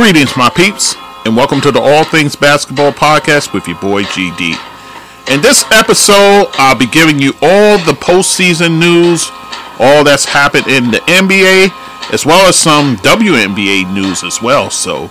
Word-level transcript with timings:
Greetings, 0.00 0.34
my 0.34 0.48
peeps, 0.48 0.96
and 1.26 1.36
welcome 1.36 1.60
to 1.60 1.70
the 1.70 1.78
All 1.78 2.04
Things 2.04 2.34
Basketball 2.34 2.90
Podcast 2.90 3.52
with 3.52 3.68
your 3.68 3.78
boy 3.80 4.04
GD. 4.04 4.56
In 5.30 5.42
this 5.42 5.62
episode, 5.70 6.48
I'll 6.54 6.74
be 6.74 6.86
giving 6.86 7.18
you 7.18 7.34
all 7.42 7.76
the 7.76 7.92
postseason 7.92 8.80
news, 8.80 9.28
all 9.78 10.02
that's 10.02 10.24
happened 10.24 10.68
in 10.68 10.90
the 10.90 11.00
NBA, 11.00 12.14
as 12.14 12.24
well 12.24 12.48
as 12.48 12.56
some 12.56 12.96
WNBA 12.96 13.92
news 13.92 14.24
as 14.24 14.40
well. 14.40 14.70
So 14.70 15.10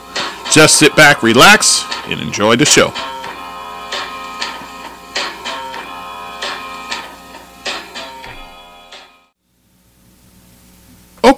just 0.52 0.77
sit 0.77 0.95
back, 0.95 1.21
relax, 1.21 1.84
and 2.08 2.20
enjoy 2.20 2.55
the 2.55 2.66
show. 2.66 2.91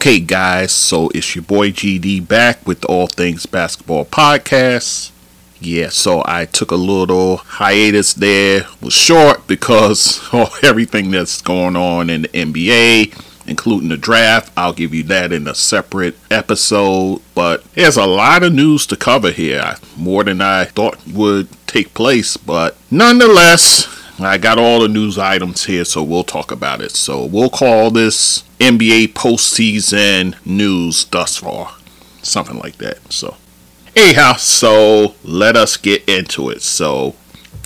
Okay, 0.01 0.19
guys, 0.19 0.71
so 0.71 1.09
it's 1.13 1.35
your 1.35 1.43
boy 1.43 1.69
GD 1.69 2.27
back 2.27 2.65
with 2.65 2.81
the 2.81 2.87
All 2.87 3.05
Things 3.05 3.45
Basketball 3.45 4.05
Podcast. 4.05 5.11
Yeah, 5.59 5.89
so 5.89 6.23
I 6.25 6.45
took 6.45 6.71
a 6.71 6.75
little 6.75 7.37
hiatus 7.37 8.15
there, 8.15 8.65
was 8.81 8.95
short 8.95 9.45
because 9.45 10.19
of 10.33 10.57
everything 10.63 11.11
that's 11.11 11.39
going 11.39 11.75
on 11.75 12.09
in 12.09 12.23
the 12.23 12.29
NBA, 12.29 13.45
including 13.45 13.89
the 13.89 13.95
draft. 13.95 14.51
I'll 14.57 14.73
give 14.73 14.91
you 14.91 15.03
that 15.03 15.31
in 15.31 15.47
a 15.47 15.53
separate 15.53 16.17
episode, 16.31 17.21
but 17.35 17.63
there's 17.75 17.97
a 17.97 18.07
lot 18.07 18.41
of 18.41 18.55
news 18.55 18.87
to 18.87 18.95
cover 18.95 19.29
here, 19.29 19.75
more 19.95 20.23
than 20.23 20.41
I 20.41 20.65
thought 20.65 20.97
would 21.13 21.47
take 21.67 21.93
place, 21.93 22.37
but 22.37 22.75
nonetheless, 22.89 24.00
I 24.20 24.38
got 24.38 24.57
all 24.57 24.81
the 24.81 24.88
news 24.88 25.17
items 25.17 25.65
here, 25.65 25.85
so 25.85 26.03
we'll 26.03 26.23
talk 26.23 26.51
about 26.51 26.81
it. 26.81 26.91
So 26.91 27.25
we'll 27.25 27.49
call 27.49 27.91
this 27.91 28.43
NBA 28.59 29.13
postseason 29.13 30.35
news 30.45 31.05
thus 31.05 31.37
far, 31.37 31.76
something 32.21 32.59
like 32.59 32.77
that. 32.77 33.12
So, 33.12 33.37
anyhow, 33.95 34.34
so 34.34 35.15
let 35.23 35.55
us 35.55 35.77
get 35.77 36.07
into 36.07 36.49
it. 36.49 36.62
So 36.62 37.15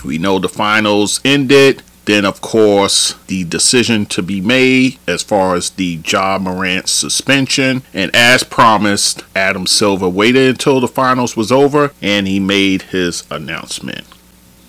we 0.03 0.17
know 0.17 0.39
the 0.39 0.49
finals 0.49 1.19
ended. 1.25 1.81
Then, 2.05 2.23
of 2.23 2.39
course, 2.39 3.15
the 3.25 3.43
decision 3.45 4.05
to 4.07 4.21
be 4.21 4.39
made 4.39 4.99
as 5.07 5.23
far 5.23 5.55
as 5.55 5.71
the 5.71 5.99
Ja 6.05 6.37
Morant 6.37 6.87
suspension. 6.87 7.81
And 7.95 8.15
as 8.15 8.43
promised, 8.43 9.23
Adam 9.35 9.65
Silver 9.65 10.07
waited 10.07 10.49
until 10.49 10.79
the 10.79 10.87
finals 10.87 11.35
was 11.35 11.51
over 11.51 11.93
and 12.03 12.27
he 12.27 12.39
made 12.39 12.83
his 12.83 13.23
announcement. 13.31 14.05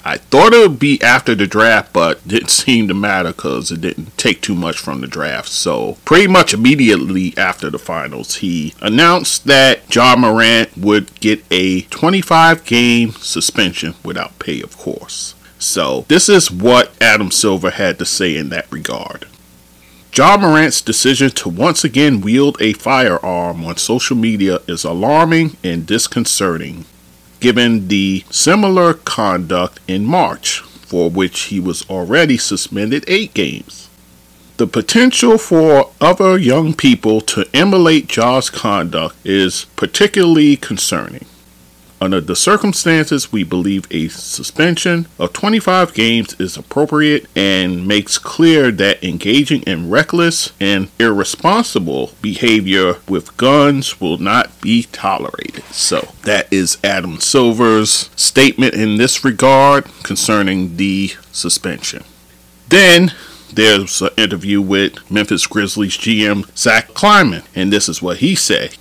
I 0.06 0.18
thought 0.18 0.54
it 0.54 0.60
would 0.60 0.78
be 0.78 1.02
after 1.02 1.34
the 1.34 1.48
draft, 1.48 1.92
but 1.92 2.26
didn't 2.28 2.50
seem 2.62 2.86
to 2.86 2.94
matter 2.94 3.30
because 3.30 3.72
it 3.72 3.80
didn't 3.80 4.16
take 4.16 4.40
too 4.40 4.54
much 4.54 4.78
from 4.78 5.00
the 5.00 5.08
draft. 5.08 5.48
So, 5.48 5.98
pretty 6.04 6.28
much 6.28 6.54
immediately 6.54 7.36
after 7.36 7.70
the 7.70 7.78
finals, 7.80 8.36
he 8.36 8.72
announced 8.80 9.46
that 9.46 9.92
Ja 9.92 10.14
Morant 10.14 10.78
would 10.78 11.12
get 11.18 11.42
a 11.50 11.80
25 11.82 12.64
game 12.64 13.10
suspension 13.14 13.96
without 14.04 14.38
pay, 14.38 14.62
of 14.62 14.78
course. 14.78 15.34
So, 15.58 16.04
this 16.06 16.28
is 16.28 16.52
what 16.52 16.92
Adam 17.00 17.32
Silver 17.32 17.70
had 17.70 17.98
to 17.98 18.04
say 18.04 18.36
in 18.36 18.48
that 18.50 18.70
regard. 18.70 19.26
Ja 20.16 20.36
Morant's 20.36 20.80
decision 20.80 21.30
to 21.30 21.48
once 21.48 21.82
again 21.82 22.20
wield 22.20 22.56
a 22.60 22.74
firearm 22.74 23.64
on 23.64 23.76
social 23.76 24.16
media 24.16 24.60
is 24.68 24.84
alarming 24.84 25.56
and 25.64 25.84
disconcerting 25.84 26.84
given 27.40 27.88
the 27.88 28.24
similar 28.30 28.94
conduct 28.94 29.80
in 29.86 30.04
March, 30.04 30.60
for 30.60 31.10
which 31.10 31.44
he 31.44 31.60
was 31.60 31.88
already 31.90 32.38
suspended 32.38 33.04
eight 33.08 33.34
games. 33.34 33.88
The 34.56 34.66
potential 34.66 35.36
for 35.36 35.90
other 36.00 36.38
young 36.38 36.72
people 36.72 37.20
to 37.22 37.44
emulate 37.52 38.08
Ja's 38.08 38.48
conduct 38.48 39.16
is 39.24 39.66
particularly 39.76 40.56
concerning. 40.56 41.26
Under 41.98 42.20
the 42.20 42.36
circumstances, 42.36 43.32
we 43.32 43.42
believe 43.42 43.86
a 43.90 44.08
suspension 44.08 45.06
of 45.18 45.32
25 45.32 45.94
games 45.94 46.38
is 46.38 46.56
appropriate 46.56 47.26
and 47.34 47.88
makes 47.88 48.18
clear 48.18 48.70
that 48.72 49.02
engaging 49.02 49.62
in 49.62 49.88
reckless 49.88 50.52
and 50.60 50.88
irresponsible 50.98 52.12
behavior 52.20 52.96
with 53.08 53.36
guns 53.38 53.98
will 53.98 54.18
not 54.18 54.60
be 54.60 54.82
tolerated. 54.92 55.64
So, 55.64 56.12
that 56.24 56.52
is 56.52 56.76
Adam 56.84 57.18
Silver's 57.18 58.10
statement 58.14 58.74
in 58.74 58.98
this 58.98 59.24
regard 59.24 59.86
concerning 60.02 60.76
the 60.76 61.12
suspension. 61.32 62.04
Then, 62.68 63.12
there's 63.50 64.02
an 64.02 64.10
interview 64.18 64.60
with 64.60 65.10
Memphis 65.10 65.46
Grizzlies 65.46 65.96
GM 65.96 66.54
Zach 66.58 66.88
Kleiman, 66.88 67.44
and 67.54 67.72
this 67.72 67.88
is 67.88 68.02
what 68.02 68.18
he 68.18 68.34
said. 68.34 68.76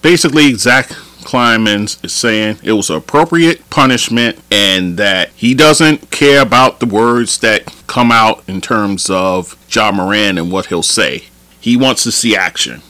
Basically, 0.00 0.54
Zach 0.54 0.92
Kleiman 1.26 1.84
is 1.84 2.12
saying 2.12 2.58
it 2.62 2.72
was 2.72 2.88
appropriate 2.88 3.68
punishment 3.68 4.38
and 4.50 4.96
that 4.96 5.30
he 5.30 5.54
doesn't 5.54 6.10
care 6.12 6.40
about 6.40 6.78
the 6.78 6.86
words 6.86 7.38
that 7.38 7.66
come 7.88 8.12
out 8.12 8.42
in 8.48 8.60
terms 8.60 9.10
of 9.10 9.56
Ja 9.68 9.90
Morant 9.90 10.38
and 10.38 10.52
what 10.52 10.66
he'll 10.66 10.82
say. 10.82 11.24
He 11.60 11.76
wants 11.76 12.04
to 12.04 12.12
see 12.12 12.36
action. 12.36 12.80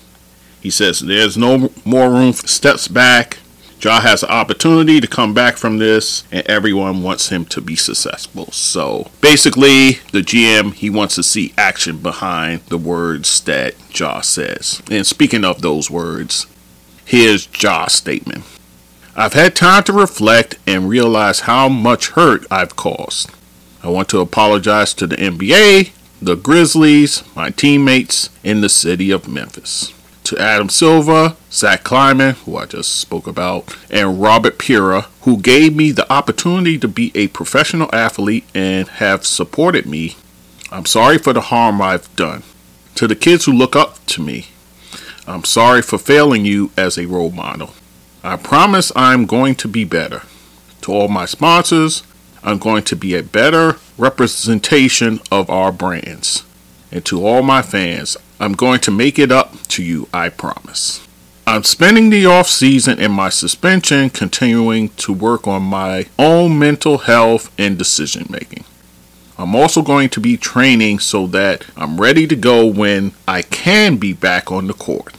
He 0.60 0.68
says 0.68 1.00
there's 1.00 1.36
no 1.38 1.70
more 1.84 2.10
room 2.10 2.34
for 2.34 2.46
steps 2.46 2.88
back. 2.88 3.38
Ja 3.80 4.00
has 4.00 4.22
an 4.22 4.30
opportunity 4.30 5.00
to 5.00 5.06
come 5.06 5.32
back 5.32 5.56
from 5.56 5.78
this, 5.78 6.24
and 6.32 6.46
everyone 6.46 7.02
wants 7.02 7.28
him 7.28 7.44
to 7.46 7.60
be 7.60 7.76
successful. 7.76 8.50
So 8.52 9.10
basically, 9.20 10.00
the 10.12 10.22
GM 10.22 10.74
he 10.74 10.90
wants 10.90 11.14
to 11.14 11.22
see 11.22 11.54
action 11.56 11.98
behind 11.98 12.60
the 12.66 12.78
words 12.78 13.40
that 13.42 13.74
Ja 13.98 14.20
says. 14.20 14.82
And 14.90 15.06
speaking 15.06 15.44
of 15.44 15.62
those 15.62 15.90
words, 15.90 16.46
Here's 17.06 17.46
Ja's 17.46 17.92
statement. 17.92 18.42
I've 19.14 19.34
had 19.34 19.54
time 19.54 19.84
to 19.84 19.92
reflect 19.92 20.58
and 20.66 20.88
realize 20.88 21.40
how 21.40 21.68
much 21.68 22.10
hurt 22.10 22.44
I've 22.50 22.74
caused. 22.74 23.30
I 23.80 23.90
want 23.90 24.08
to 24.08 24.18
apologize 24.18 24.92
to 24.94 25.06
the 25.06 25.14
NBA, 25.14 25.92
the 26.20 26.34
Grizzlies, 26.34 27.22
my 27.36 27.50
teammates 27.50 28.30
in 28.42 28.60
the 28.60 28.68
city 28.68 29.12
of 29.12 29.28
Memphis. 29.28 29.94
To 30.24 30.36
Adam 30.36 30.68
Silver, 30.68 31.36
Zach 31.52 31.84
Kleiman, 31.84 32.34
who 32.34 32.56
I 32.56 32.66
just 32.66 32.96
spoke 32.96 33.28
about, 33.28 33.76
and 33.88 34.20
Robert 34.20 34.58
Pera, 34.58 35.02
who 35.20 35.36
gave 35.40 35.76
me 35.76 35.92
the 35.92 36.12
opportunity 36.12 36.76
to 36.76 36.88
be 36.88 37.12
a 37.14 37.28
professional 37.28 37.88
athlete 37.94 38.44
and 38.52 38.88
have 38.88 39.24
supported 39.24 39.86
me. 39.86 40.16
I'm 40.72 40.86
sorry 40.86 41.18
for 41.18 41.32
the 41.32 41.42
harm 41.42 41.80
I've 41.80 42.14
done. 42.16 42.42
To 42.96 43.06
the 43.06 43.14
kids 43.14 43.44
who 43.44 43.52
look 43.52 43.76
up 43.76 44.04
to 44.06 44.20
me, 44.20 44.48
I'm 45.26 45.44
sorry 45.44 45.82
for 45.82 45.98
failing 45.98 46.44
you 46.44 46.70
as 46.76 46.96
a 46.96 47.06
role 47.06 47.32
model. 47.32 47.70
I 48.22 48.36
promise 48.36 48.92
I'm 48.94 49.26
going 49.26 49.54
to 49.56 49.68
be 49.68 49.84
better. 49.84 50.22
To 50.82 50.92
all 50.92 51.08
my 51.08 51.26
sponsors, 51.26 52.02
I'm 52.44 52.58
going 52.58 52.84
to 52.84 52.96
be 52.96 53.14
a 53.16 53.22
better 53.22 53.76
representation 53.98 55.20
of 55.32 55.50
our 55.50 55.72
brands. 55.72 56.44
And 56.92 57.04
to 57.06 57.26
all 57.26 57.42
my 57.42 57.62
fans, 57.62 58.16
I'm 58.38 58.52
going 58.52 58.80
to 58.80 58.90
make 58.90 59.18
it 59.18 59.32
up 59.32 59.60
to 59.68 59.82
you, 59.82 60.08
I 60.12 60.28
promise. 60.28 61.06
I'm 61.48 61.64
spending 61.64 62.10
the 62.10 62.26
off 62.26 62.48
season 62.48 63.00
and 63.00 63.12
my 63.12 63.28
suspension 63.28 64.10
continuing 64.10 64.90
to 64.90 65.12
work 65.12 65.46
on 65.46 65.62
my 65.62 66.06
own 66.18 66.58
mental 66.58 66.98
health 66.98 67.52
and 67.58 67.78
decision 67.78 68.26
making. 68.28 68.64
I'm 69.38 69.54
also 69.54 69.82
going 69.82 70.08
to 70.10 70.20
be 70.20 70.36
training 70.36 71.00
so 71.00 71.26
that 71.28 71.66
I'm 71.76 72.00
ready 72.00 72.26
to 72.26 72.36
go 72.36 72.66
when 72.66 73.12
I 73.28 73.42
can 73.42 73.98
be 73.98 74.12
back 74.12 74.50
on 74.50 74.66
the 74.66 74.74
court. 74.74 75.14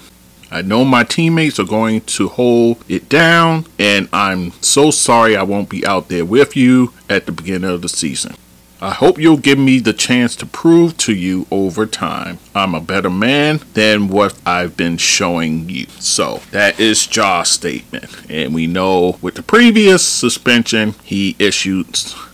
I 0.50 0.62
know 0.62 0.86
my 0.86 1.04
teammates 1.04 1.60
are 1.60 1.66
going 1.66 2.02
to 2.02 2.30
hold 2.30 2.84
it 2.88 3.10
down, 3.10 3.66
and 3.78 4.08
I'm 4.14 4.52
so 4.62 4.92
sorry 4.92 5.36
I 5.36 5.44
won't 5.44 5.70
be 5.70 5.86
out 5.86 6.08
there 6.08 6.26
with 6.26 6.56
you 6.56 6.94
at 7.10 7.26
the 7.26 7.32
beginning 7.32 7.70
of 7.70 7.82
the 7.82 7.90
season. 7.90 8.36
I 8.80 8.92
hope 8.92 9.18
you'll 9.18 9.38
give 9.38 9.58
me 9.58 9.80
the 9.80 9.92
chance 9.92 10.36
to 10.36 10.46
prove 10.46 10.98
to 10.98 11.14
you 11.14 11.48
over 11.50 11.88
time 11.88 12.38
I'm 12.54 12.76
a 12.76 12.80
better 12.80 13.10
man 13.10 13.60
than 13.74 14.08
what 14.08 14.40
I've 14.46 14.78
been 14.78 14.98
showing 14.98 15.68
you. 15.68 15.88
So 16.00 16.42
that 16.52 16.80
is 16.80 17.08
Ja's 17.08 17.50
statement. 17.50 18.06
And 18.30 18.54
we 18.54 18.68
know 18.68 19.18
with 19.20 19.34
the 19.34 19.42
previous 19.42 20.06
suspension, 20.06 20.94
he 21.04 21.36
issued 21.40 21.88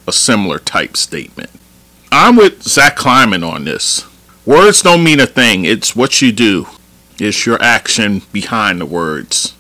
a 0.06 0.12
similar 0.12 0.60
type 0.60 0.98
statement. 0.98 1.50
I'm 2.16 2.36
with 2.36 2.62
Zach 2.62 2.96
Kleiman 2.96 3.44
on 3.44 3.66
this. 3.66 4.06
Words 4.46 4.84
don't 4.84 5.04
mean 5.04 5.20
a 5.20 5.26
thing, 5.26 5.66
it's 5.66 5.96
what 5.96 6.22
you 6.22 6.32
do. 6.32 6.68
It's 7.18 7.48
your 7.48 7.60
action 7.60 8.22
behind 8.32 8.80
the 8.80 8.86
words. 8.86 9.56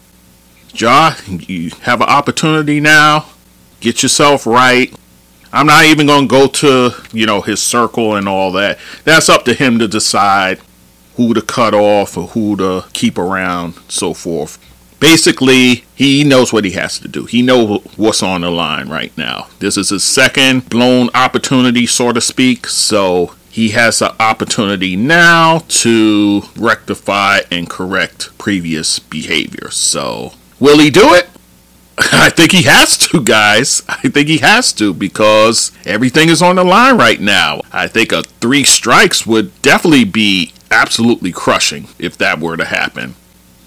Ja, 0.71 1.15
you 1.27 1.71
have 1.81 1.99
an 2.01 2.09
opportunity 2.09 2.79
now. 2.79 3.25
Get 3.79 4.03
yourself 4.03 4.45
right. 4.45 4.93
I'm 5.51 5.65
not 5.65 5.85
even 5.85 6.05
going 6.05 6.27
to 6.27 6.31
go 6.31 6.47
to, 6.47 6.91
you 7.11 7.25
know, 7.25 7.41
his 7.41 7.59
circle 7.59 8.15
and 8.15 8.29
all 8.29 8.51
that. 8.51 8.77
That's 9.03 9.29
up 9.29 9.45
to 9.45 9.55
him 9.55 9.79
to 9.79 9.87
decide 9.87 10.59
who 11.15 11.33
to 11.33 11.41
cut 11.41 11.73
off 11.73 12.15
or 12.15 12.27
who 12.27 12.55
to 12.57 12.85
keep 12.93 13.17
around, 13.17 13.79
so 13.87 14.13
forth. 14.13 14.59
Basically, 15.03 15.83
he 15.95 16.23
knows 16.23 16.53
what 16.53 16.63
he 16.63 16.71
has 16.71 16.97
to 16.99 17.09
do. 17.09 17.25
He 17.25 17.41
knows 17.41 17.83
what's 17.97 18.23
on 18.23 18.39
the 18.39 18.49
line 18.49 18.87
right 18.87 19.11
now. 19.17 19.47
This 19.59 19.75
is 19.75 19.89
his 19.89 20.01
second 20.01 20.69
blown 20.69 21.09
opportunity, 21.13 21.85
so 21.85 22.13
to 22.13 22.21
speak. 22.21 22.67
So 22.67 23.35
he 23.49 23.71
has 23.71 24.01
an 24.01 24.11
opportunity 24.17 24.95
now 24.95 25.59
to 25.67 26.43
rectify 26.55 27.41
and 27.51 27.69
correct 27.69 28.35
previous 28.37 28.99
behavior. 28.99 29.69
So, 29.71 30.35
will 30.61 30.79
he 30.79 30.89
do 30.89 31.13
it? 31.13 31.27
I 31.97 32.29
think 32.29 32.53
he 32.53 32.63
has 32.63 32.97
to, 32.99 33.21
guys. 33.21 33.83
I 33.89 34.07
think 34.07 34.29
he 34.29 34.37
has 34.37 34.71
to 34.73 34.93
because 34.93 35.73
everything 35.85 36.29
is 36.29 36.41
on 36.41 36.55
the 36.55 36.63
line 36.63 36.97
right 36.97 37.19
now. 37.19 37.59
I 37.73 37.87
think 37.89 38.13
a 38.13 38.23
three 38.23 38.63
strikes 38.63 39.27
would 39.27 39.61
definitely 39.61 40.05
be 40.05 40.53
absolutely 40.71 41.33
crushing 41.33 41.89
if 41.99 42.17
that 42.19 42.39
were 42.39 42.55
to 42.55 42.63
happen. 42.63 43.15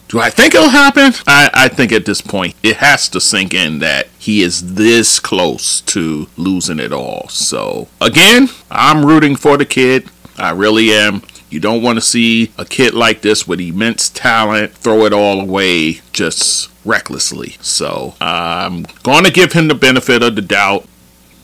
Do 0.09 0.21
I 0.21 0.31
think 0.31 0.55
it'll 0.55 0.69
happen? 0.69 1.13
I, 1.27 1.51
I 1.53 1.69
think 1.69 1.91
at 1.91 2.07
this 2.07 2.21
point 2.21 2.55
it 2.63 2.77
has 2.77 3.09
to 3.09 3.21
sink 3.21 3.53
in 3.55 3.81
that 3.81 4.07
he 4.19 4.43
is 4.43 4.75
this 4.75 5.19
close 5.19 5.81
to 5.83 6.29
losing 6.37 6.79
it 6.79 6.93
all. 6.93 7.29
So, 7.29 7.89
again, 8.01 8.49
I'm 8.71 9.05
rooting 9.05 9.35
for 9.35 9.57
the 9.57 9.65
kid. 9.65 10.09
I 10.39 10.51
really 10.51 10.93
am. 10.93 11.23
You 11.51 11.61
don't 11.61 11.83
want 11.83 11.97
to 11.97 12.03
see 12.03 12.53
a 12.59 12.65
kid 12.65 12.95
like 12.95 13.23
this 13.23 13.47
with 13.49 13.61
immense 13.61 14.09
talent 14.09 14.73
throw 14.75 15.05
it 15.07 15.13
all 15.13 15.41
away 15.41 16.01
just 16.13 16.71
recklessly. 16.85 17.57
So 17.61 18.15
I'm 18.21 18.83
going 19.03 19.25
to 19.25 19.33
give 19.33 19.53
him 19.53 19.69
the 19.69 19.75
benefit 19.75 20.23
of 20.23 20.37
the 20.37 20.43
doubt. 20.43 20.87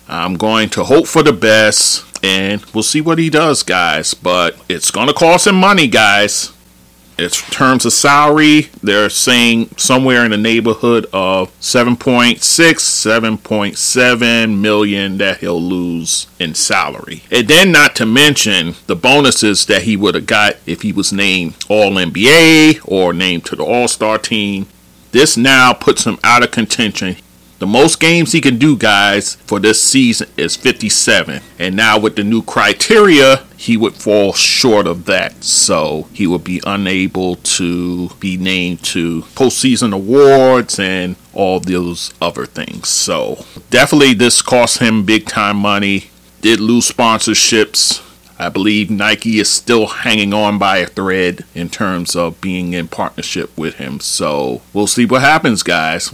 I'm 0.08 0.34
going 0.34 0.68
to 0.70 0.84
hope 0.84 1.06
for 1.06 1.22
the 1.22 1.32
best, 1.32 2.04
and 2.24 2.64
we'll 2.74 2.82
see 2.82 3.00
what 3.00 3.18
he 3.18 3.30
does, 3.30 3.62
guys. 3.62 4.12
But 4.14 4.56
it's 4.68 4.90
going 4.90 5.06
to 5.08 5.14
cost 5.14 5.46
him 5.46 5.54
money, 5.54 5.86
guys. 5.86 6.52
In 7.18 7.28
terms 7.28 7.84
of 7.84 7.92
salary, 7.92 8.68
they're 8.82 9.10
saying 9.10 9.70
somewhere 9.76 10.24
in 10.24 10.30
the 10.30 10.36
neighborhood 10.36 11.06
of 11.12 11.50
7.6, 11.60 12.38
7.7 12.38 14.58
million 14.58 15.18
that 15.18 15.38
he'll 15.38 15.62
lose 15.62 16.26
in 16.38 16.54
salary. 16.54 17.22
And 17.30 17.48
then, 17.48 17.70
not 17.70 17.94
to 17.96 18.06
mention 18.06 18.74
the 18.86 18.96
bonuses 18.96 19.66
that 19.66 19.82
he 19.82 19.96
would 19.96 20.14
have 20.14 20.26
got 20.26 20.56
if 20.66 20.82
he 20.82 20.92
was 20.92 21.12
named 21.12 21.56
All 21.68 21.90
NBA 21.90 22.80
or 22.84 23.12
named 23.12 23.44
to 23.46 23.56
the 23.56 23.64
All 23.64 23.88
Star 23.88 24.18
team. 24.18 24.66
This 25.12 25.36
now 25.36 25.74
puts 25.74 26.04
him 26.04 26.18
out 26.24 26.42
of 26.42 26.50
contention. 26.50 27.16
The 27.62 27.66
most 27.68 28.00
games 28.00 28.32
he 28.32 28.40
can 28.40 28.58
do, 28.58 28.76
guys, 28.76 29.36
for 29.36 29.60
this 29.60 29.80
season 29.80 30.28
is 30.36 30.56
57. 30.56 31.40
And 31.60 31.76
now 31.76 31.96
with 31.96 32.16
the 32.16 32.24
new 32.24 32.42
criteria, 32.42 33.44
he 33.56 33.76
would 33.76 33.94
fall 33.94 34.32
short 34.32 34.88
of 34.88 35.04
that. 35.04 35.44
So 35.44 36.08
he 36.12 36.26
would 36.26 36.42
be 36.42 36.60
unable 36.66 37.36
to 37.36 38.08
be 38.18 38.36
named 38.36 38.82
to 38.86 39.22
postseason 39.36 39.94
awards 39.94 40.80
and 40.80 41.14
all 41.34 41.60
those 41.60 42.12
other 42.20 42.46
things. 42.46 42.88
So 42.88 43.46
definitely 43.70 44.14
this 44.14 44.42
cost 44.42 44.78
him 44.78 45.06
big 45.06 45.26
time 45.26 45.58
money. 45.58 46.10
Did 46.40 46.58
lose 46.58 46.90
sponsorships. 46.90 48.02
I 48.40 48.48
believe 48.48 48.90
Nike 48.90 49.38
is 49.38 49.48
still 49.48 49.86
hanging 49.86 50.34
on 50.34 50.58
by 50.58 50.78
a 50.78 50.86
thread 50.86 51.44
in 51.54 51.68
terms 51.68 52.16
of 52.16 52.40
being 52.40 52.72
in 52.72 52.88
partnership 52.88 53.56
with 53.56 53.76
him. 53.76 54.00
So 54.00 54.62
we'll 54.72 54.88
see 54.88 55.06
what 55.06 55.20
happens, 55.20 55.62
guys. 55.62 56.12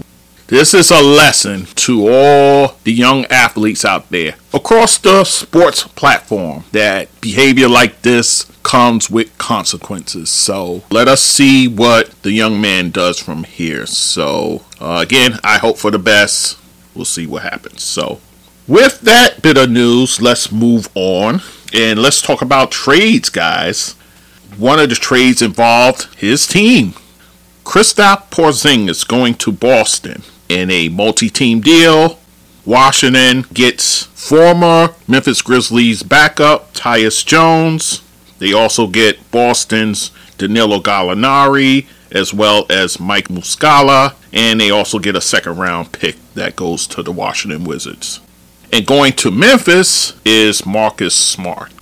This 0.49 0.73
is 0.73 0.91
a 0.91 1.03
lesson 1.03 1.67
to 1.75 2.09
all 2.09 2.77
the 2.85 2.93
young 2.95 3.27
athletes 3.27 3.85
out 3.85 4.09
there 4.09 4.37
across 4.55 4.97
the 4.97 5.25
sports 5.25 5.87
platform 5.87 6.65
that 6.73 7.09
behavior 7.21 7.69
like 7.69 8.01
this 8.01 8.51
comes 8.63 9.11
with 9.11 9.37
consequences. 9.37 10.31
So 10.31 10.85
let 10.91 11.07
us 11.07 11.21
see 11.21 11.69
what 11.69 12.13
the 12.23 12.33
young 12.33 12.63
man 12.63 12.91
does 12.91 13.19
from 13.19 13.45
here. 13.45 13.85
So, 13.85 14.65
uh, 14.81 15.05
again, 15.07 15.39
I 15.45 15.59
hope 15.59 15.77
for 15.77 15.91
the 15.91 15.99
best. 15.99 16.59
We'll 16.95 17.05
see 17.05 17.27
what 17.27 17.43
happens. 17.43 17.83
So, 17.83 18.19
with 18.67 19.03
that 19.03 19.43
bit 19.43 19.59
of 19.59 19.69
news, 19.69 20.19
let's 20.19 20.51
move 20.51 20.89
on 20.95 21.43
and 21.75 22.01
let's 22.01 22.23
talk 22.23 22.41
about 22.41 22.71
trades, 22.71 23.29
guys. 23.29 23.93
One 24.57 24.79
of 24.79 24.89
the 24.89 24.95
trades 24.95 25.43
involved 25.43 26.09
his 26.17 26.47
team. 26.47 26.95
Kristaps 27.65 28.31
Porzingis 28.31 29.07
going 29.07 29.35
to 29.35 29.53
Boston 29.53 30.23
in 30.49 30.71
a 30.71 30.89
multi-team 30.89 31.61
deal. 31.61 32.19
Washington 32.65 33.47
gets 33.55 34.05
former 34.05 34.95
Memphis 35.07 35.41
Grizzlies 35.43 36.03
backup 36.03 36.75
Tyus 36.75 37.25
Jones. 37.25 38.03
They 38.39 38.53
also 38.53 38.87
get 38.87 39.31
Boston's 39.31 40.11
Danilo 40.37 40.81
Gallinari 40.81 41.87
as 42.11 42.33
well 42.33 42.67
as 42.71 43.01
Mike 43.01 43.29
Muscala, 43.29 44.15
and 44.33 44.61
they 44.61 44.71
also 44.71 44.99
get 44.99 45.17
a 45.17 45.21
second 45.21 45.59
round 45.59 45.93
pick 45.93 46.17
that 46.35 46.57
goes 46.57 46.87
to 46.89 47.03
the 47.03 47.13
Washington 47.13 47.65
Wizards. 47.65 48.21
And 48.73 48.87
going 48.87 49.15
to 49.15 49.31
Memphis 49.31 50.15
is 50.25 50.67
Marcus 50.67 51.15
Smart. 51.15 51.73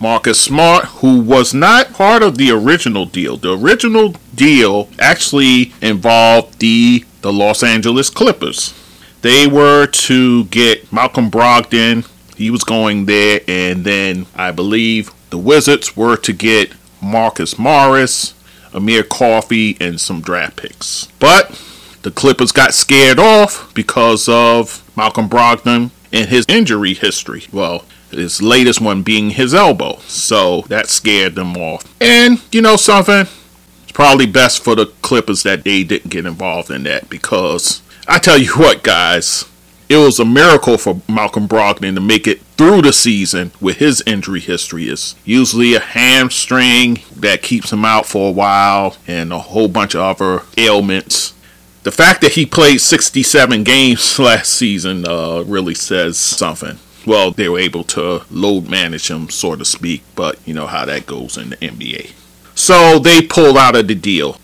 Marcus 0.00 0.40
Smart, 0.40 0.86
who 0.86 1.20
was 1.20 1.54
not 1.54 1.92
part 1.92 2.22
of 2.22 2.36
the 2.36 2.50
original 2.50 3.06
deal. 3.06 3.36
The 3.36 3.56
original 3.56 4.16
deal 4.34 4.88
actually 4.98 5.72
involved 5.80 6.58
the 6.58 7.04
the 7.22 7.32
Los 7.32 7.62
Angeles 7.62 8.10
Clippers. 8.10 8.74
They 9.22 9.46
were 9.46 9.86
to 9.86 10.44
get 10.46 10.92
Malcolm 10.92 11.30
Brogdon. 11.30 12.06
He 12.36 12.50
was 12.50 12.64
going 12.64 13.06
there, 13.06 13.40
and 13.48 13.84
then 13.84 14.26
I 14.34 14.50
believe 14.50 15.12
the 15.30 15.38
Wizards 15.38 15.96
were 15.96 16.16
to 16.18 16.32
get 16.32 16.72
Marcus 17.00 17.58
Morris, 17.58 18.34
Amir 18.74 19.04
Coffey, 19.04 19.76
and 19.80 20.00
some 20.00 20.20
draft 20.20 20.56
picks. 20.56 21.06
But 21.18 21.60
the 22.02 22.10
Clippers 22.10 22.52
got 22.52 22.74
scared 22.74 23.18
off 23.18 23.72
because 23.74 24.28
of 24.28 24.82
Malcolm 24.96 25.28
Brogdon 25.28 25.90
and 26.12 26.28
his 26.28 26.44
injury 26.48 26.94
history. 26.94 27.44
Well, 27.52 27.84
his 28.10 28.42
latest 28.42 28.80
one 28.80 29.02
being 29.02 29.30
his 29.30 29.54
elbow. 29.54 29.98
So 30.06 30.62
that 30.62 30.88
scared 30.88 31.34
them 31.34 31.56
off. 31.56 31.84
And 32.00 32.40
you 32.50 32.60
know 32.60 32.76
something? 32.76 33.26
Probably 33.92 34.26
best 34.26 34.62
for 34.62 34.74
the 34.74 34.86
Clippers 34.86 35.42
that 35.42 35.64
they 35.64 35.84
didn't 35.84 36.10
get 36.10 36.26
involved 36.26 36.70
in 36.70 36.82
that 36.84 37.08
because 37.08 37.82
I 38.08 38.18
tell 38.18 38.38
you 38.38 38.52
what, 38.54 38.82
guys, 38.82 39.44
it 39.88 39.96
was 39.96 40.18
a 40.18 40.24
miracle 40.24 40.78
for 40.78 41.02
Malcolm 41.08 41.46
Brogdon 41.46 41.94
to 41.94 42.00
make 42.00 42.26
it 42.26 42.40
through 42.56 42.82
the 42.82 42.92
season 42.92 43.52
with 43.60 43.76
his 43.76 44.02
injury 44.06 44.40
history. 44.40 44.84
It's 44.88 45.14
usually 45.24 45.74
a 45.74 45.80
hamstring 45.80 47.00
that 47.16 47.42
keeps 47.42 47.72
him 47.72 47.84
out 47.84 48.06
for 48.06 48.30
a 48.30 48.32
while 48.32 48.96
and 49.06 49.32
a 49.32 49.38
whole 49.38 49.68
bunch 49.68 49.94
of 49.94 50.00
other 50.00 50.44
ailments. 50.56 51.34
The 51.82 51.90
fact 51.90 52.22
that 52.22 52.32
he 52.32 52.46
played 52.46 52.80
67 52.80 53.64
games 53.64 54.18
last 54.18 54.52
season 54.54 55.04
uh, 55.06 55.42
really 55.46 55.74
says 55.74 56.16
something. 56.16 56.78
Well, 57.04 57.32
they 57.32 57.48
were 57.48 57.58
able 57.58 57.84
to 57.84 58.22
load 58.30 58.70
manage 58.70 59.10
him, 59.10 59.28
so 59.28 59.56
to 59.56 59.64
speak, 59.64 60.04
but 60.14 60.38
you 60.46 60.54
know 60.54 60.68
how 60.68 60.84
that 60.84 61.06
goes 61.06 61.36
in 61.36 61.50
the 61.50 61.56
NBA. 61.56 62.12
So 62.54 62.98
they 62.98 63.22
pulled 63.22 63.56
out 63.56 63.76
of 63.76 63.88
the 63.88 63.94
deal. 63.94 64.38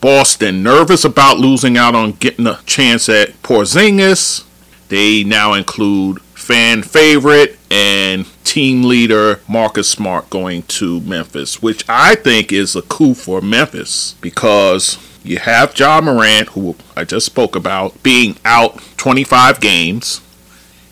Boston, 0.00 0.62
nervous 0.62 1.04
about 1.04 1.38
losing 1.38 1.76
out 1.76 1.94
on 1.94 2.12
getting 2.12 2.46
a 2.46 2.58
chance 2.66 3.08
at 3.08 3.40
Porzingis. 3.42 4.44
They 4.88 5.22
now 5.22 5.54
include 5.54 6.20
fan 6.20 6.82
favorite 6.82 7.58
and 7.70 8.26
team 8.44 8.82
leader 8.82 9.40
Marcus 9.48 9.88
Smart 9.88 10.28
going 10.28 10.62
to 10.64 11.00
Memphis, 11.02 11.62
which 11.62 11.84
I 11.88 12.16
think 12.16 12.52
is 12.52 12.74
a 12.74 12.82
coup 12.82 13.14
for 13.14 13.40
Memphis 13.40 14.16
because 14.20 14.98
you 15.24 15.38
have 15.38 15.78
Ja 15.78 16.00
Morant, 16.00 16.48
who 16.50 16.76
I 16.96 17.04
just 17.04 17.26
spoke 17.26 17.54
about, 17.54 18.02
being 18.02 18.36
out 18.44 18.78
25 18.96 19.60
games. 19.60 20.20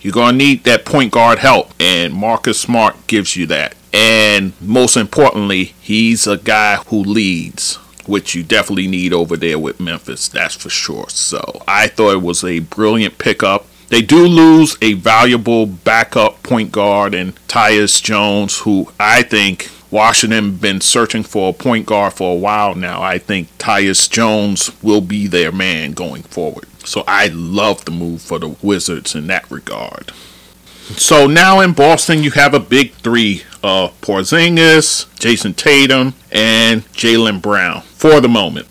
You're 0.01 0.13
going 0.13 0.39
to 0.39 0.45
need 0.45 0.65
that 0.65 0.85
point 0.85 1.13
guard 1.13 1.41
help, 1.41 1.73
and 1.79 2.15
Marcus 2.15 2.61
Smart 2.61 3.07
gives 3.07 3.37
you 3.37 3.47
that. 3.49 3.75
And 3.93 4.53
most 4.61 4.97
importantly, 4.97 5.75
he's 5.81 6.27
a 6.27 6.37
guy 6.37 6.77
who 6.77 6.99
leads, 6.99 7.77
which 8.07 8.35
you 8.35 8.43
definitely 8.43 8.87
need 8.87 9.13
over 9.13 9.37
there 9.37 9.59
with 9.59 9.81
Memphis, 9.81 10.29
that's 10.29 10.55
for 10.55 10.71
sure. 10.71 11.09
So 11.09 11.63
I 11.67 11.89
thought 11.89 12.13
it 12.13 12.23
was 12.23 12.45
a 12.45 12.61
brilliant 12.61 13.19
pickup. 13.19 13.67
They 13.89 14.03
do 14.03 14.25
lose 14.27 14.79
a 14.81 14.93
valuable 14.93 15.67
backup 15.67 16.45
point 16.45 16.71
guard 16.71 17.13
in 17.13 17.33
Tyus 17.49 18.01
Jones, 18.01 18.59
who 18.59 18.93
I 19.01 19.23
think 19.23 19.69
Washington 19.91 20.55
been 20.57 20.81
searching 20.81 21.25
for 21.25 21.51
a 21.51 21.53
point 21.53 21.87
guard 21.87 22.13
for 22.13 22.33
a 22.33 22.39
while 22.39 22.77
now. 22.77 23.03
I 23.03 23.19
think 23.19 23.49
Tyus 23.59 24.09
Jones 24.09 24.71
will 24.83 25.01
be 25.01 25.27
their 25.27 25.51
man 25.51 25.93
going 25.93 26.23
forward. 26.23 26.67
So 26.85 27.03
I 27.09 27.27
love 27.27 27.85
the 27.85 27.91
move 27.91 28.23
for 28.23 28.39
the 28.39 28.51
Wizards 28.63 29.17
in 29.17 29.27
that 29.27 29.51
regard. 29.51 30.13
So 30.97 31.27
now 31.27 31.61
in 31.61 31.73
Boston, 31.73 32.23
you 32.23 32.33
have 32.33 32.55
a 32.55 32.61
big 32.61 32.93
three 32.95 33.43
of 33.63 33.99
Porzingis, 34.01 35.07
Jayson 35.19 35.55
Tatum, 35.55 36.15
and 36.33 36.85
Jaylen 36.93 37.41
Brown 37.41 37.83
for 37.83 38.21
the 38.21 38.29
moment. 38.29 38.67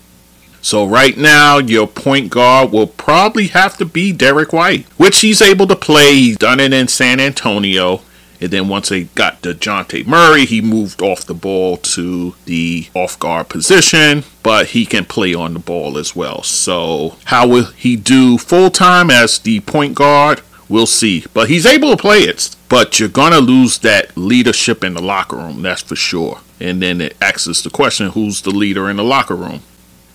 So 0.62 0.84
right 0.86 1.16
now, 1.16 1.58
your 1.58 1.86
point 1.86 2.30
guard 2.30 2.70
will 2.70 2.86
probably 2.86 3.48
have 3.48 3.78
to 3.78 3.84
be 3.84 4.12
Derrick 4.12 4.52
White, 4.52 4.86
which 4.98 5.20
he's 5.20 5.40
able 5.40 5.66
to 5.68 5.76
play. 5.76 6.14
He's 6.14 6.36
done 6.36 6.60
it 6.60 6.72
in 6.72 6.88
San 6.88 7.18
Antonio. 7.18 8.02
And 8.42 8.50
then 8.50 8.68
once 8.68 8.88
they 8.88 9.04
got 9.04 9.42
Dejounte 9.42 10.06
Murray, 10.06 10.46
he 10.46 10.62
moved 10.62 11.02
off 11.02 11.26
the 11.26 11.34
ball 11.34 11.76
to 11.78 12.34
the 12.46 12.88
off 12.94 13.18
guard 13.18 13.50
position, 13.50 14.24
but 14.42 14.68
he 14.68 14.86
can 14.86 15.04
play 15.04 15.34
on 15.34 15.52
the 15.52 15.60
ball 15.60 15.98
as 15.98 16.16
well. 16.16 16.42
So, 16.42 17.16
how 17.26 17.46
will 17.46 17.66
he 17.66 17.96
do 17.96 18.38
full 18.38 18.70
time 18.70 19.10
as 19.10 19.38
the 19.38 19.60
point 19.60 19.94
guard? 19.94 20.40
We'll 20.70 20.86
see. 20.86 21.24
But 21.34 21.50
he's 21.50 21.66
able 21.66 21.90
to 21.90 21.96
play 21.96 22.20
it. 22.20 22.56
But 22.68 23.00
you're 23.00 23.08
going 23.08 23.32
to 23.32 23.40
lose 23.40 23.78
that 23.78 24.16
leadership 24.16 24.84
in 24.84 24.94
the 24.94 25.02
locker 25.02 25.36
room, 25.36 25.62
that's 25.62 25.82
for 25.82 25.96
sure. 25.96 26.40
And 26.60 26.80
then 26.80 27.00
it 27.00 27.16
asks 27.20 27.62
the 27.62 27.70
question 27.70 28.10
who's 28.10 28.40
the 28.42 28.50
leader 28.50 28.88
in 28.88 28.96
the 28.96 29.04
locker 29.04 29.34
room? 29.34 29.60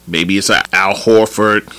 Maybe 0.07 0.37
it's 0.37 0.49
Al 0.49 0.95
Horford. 0.95 1.71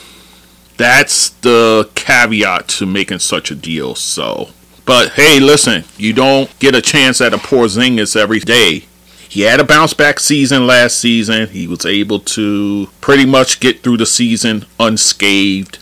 That's 0.76 1.30
the 1.30 1.88
caveat 1.94 2.68
to 2.68 2.86
making 2.86 3.20
such 3.20 3.50
a 3.50 3.54
deal. 3.54 3.94
So, 3.94 4.50
but 4.84 5.12
hey, 5.12 5.40
listen, 5.40 5.84
you 5.96 6.12
don't 6.12 6.56
get 6.58 6.74
a 6.74 6.82
chance 6.82 7.22
at 7.22 7.32
a 7.32 7.38
Porzingis 7.38 8.14
every 8.14 8.40
day. 8.40 8.84
He 9.28 9.42
had 9.42 9.58
a 9.58 9.64
bounce 9.64 9.94
back 9.94 10.20
season 10.20 10.66
last 10.66 10.98
season. 10.98 11.48
He 11.48 11.66
was 11.66 11.86
able 11.86 12.20
to 12.20 12.88
pretty 13.00 13.24
much 13.24 13.60
get 13.60 13.82
through 13.82 13.96
the 13.96 14.06
season 14.06 14.66
unscathed. 14.78 15.78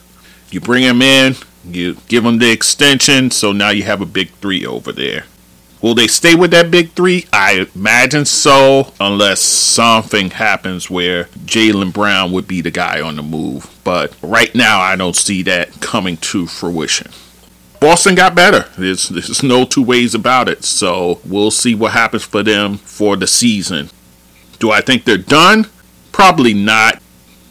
You 0.51 0.61
bring 0.61 0.85
him 0.85 1.03
in, 1.03 1.35
you 1.67 1.97
give 2.09 2.25
them 2.25 2.39
the 2.39 2.51
extension, 2.51 3.31
so 3.31 3.53
now 3.53 3.71
you 3.71 3.85
have 3.85 4.01
a 4.01 4.07
big 4.07 4.31
three 4.35 4.65
over 4.67 4.93
there. 4.93 5.25
Will 5.81 5.95
they 5.95 6.07
stay 6.07 6.35
with 6.35 6.51
that 6.53 6.71
big 6.71 6.93
three? 6.93 7.27
I 7.31 7.67
imagine 7.75 8.25
so, 8.25 8.95
unless 8.99 9.41
something 9.41 10.31
happens 10.31 10.89
where 10.89 11.25
Jaylen 11.45 11.93
Brown 11.93 12.33
would 12.33 12.49
be 12.49 12.63
the 12.63 12.71
guy 12.71 13.03
on 13.03 13.17
the 13.17 13.23
move. 13.23 13.71
But 13.85 14.17
right 14.23 14.55
now, 14.55 14.81
I 14.81 14.97
don't 14.97 15.15
see 15.15 15.43
that 15.43 15.83
coming 15.83 16.17
to 16.19 16.47
fruition. 16.47 17.11
Boston 17.81 18.15
got 18.15 18.35
better. 18.35 18.67
There's, 18.79 19.11
there's 19.11 19.43
no 19.43 19.67
two 19.67 19.83
ways 19.83 20.15
about 20.15 20.49
it. 20.49 20.65
So 20.65 21.21
we'll 21.23 21.51
see 21.51 21.75
what 21.75 21.93
happens 21.93 22.25
for 22.25 22.43
them 22.43 22.79
for 22.79 23.15
the 23.17 23.27
season. 23.27 23.91
Do 24.59 24.71
I 24.71 24.81
think 24.81 25.05
they're 25.05 25.19
done? 25.19 25.67
Probably 26.13 26.55
not. 26.55 27.03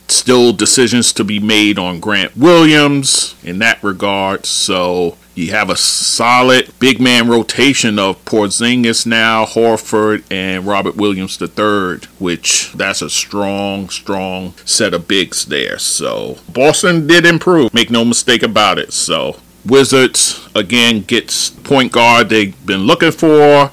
Still 0.08 0.54
decisions 0.54 1.12
to 1.14 1.24
be 1.24 1.40
made 1.40 1.80
on 1.80 2.00
Grant 2.00 2.36
Williams 2.38 3.36
in 3.44 3.60
that 3.60 3.84
regard. 3.84 4.46
So 4.46 5.18
you 5.36 5.52
have 5.52 5.70
a 5.70 5.76
solid 5.76 6.72
big 6.80 7.00
man 7.00 7.28
rotation 7.28 7.98
of 7.98 8.24
Porzingis 8.26 9.06
now, 9.06 9.46
Horford, 9.46 10.24
and 10.30 10.68
Robert 10.68 10.96
Williams 10.96 11.42
III, 11.42 12.08
which 12.20 12.72
that's 12.74 13.02
a 13.02 13.10
strong, 13.10 13.90
strong 13.90 14.54
set 14.66 14.94
of 14.94 15.08
bigs 15.08 15.46
there. 15.46 15.80
So 15.80 16.38
Boston 16.50 17.08
did 17.08 17.26
improve, 17.26 17.74
make 17.74 17.90
no 17.90 18.06
mistake 18.06 18.44
about 18.44 18.78
it. 18.78 18.94
So 18.94 19.38
Wizards 19.66 20.48
again 20.54 21.02
gets 21.02 21.50
point 21.50 21.92
guard 21.92 22.30
they've 22.30 22.66
been 22.66 22.82
looking 22.82 23.12
for. 23.12 23.72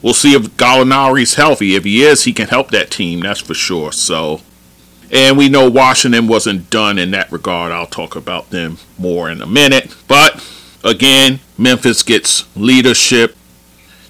We'll 0.00 0.14
see 0.14 0.34
if 0.34 0.56
Gallinari's 0.56 1.34
healthy. 1.34 1.74
If 1.74 1.84
he 1.84 2.02
is, 2.02 2.24
he 2.24 2.32
can 2.32 2.48
help 2.48 2.70
that 2.70 2.90
team. 2.90 3.20
That's 3.20 3.40
for 3.40 3.54
sure. 3.54 3.90
So, 3.90 4.40
and 5.10 5.36
we 5.36 5.48
know 5.48 5.70
Washington 5.70 6.26
wasn't 6.26 6.70
done 6.70 6.98
in 6.98 7.10
that 7.12 7.32
regard. 7.32 7.72
I'll 7.72 7.86
talk 7.86 8.16
about 8.16 8.50
them 8.50 8.78
more 8.98 9.30
in 9.30 9.40
a 9.40 9.46
minute. 9.46 9.94
But 10.06 10.44
again, 10.84 11.40
Memphis 11.56 12.02
gets 12.02 12.44
leadership. 12.56 13.36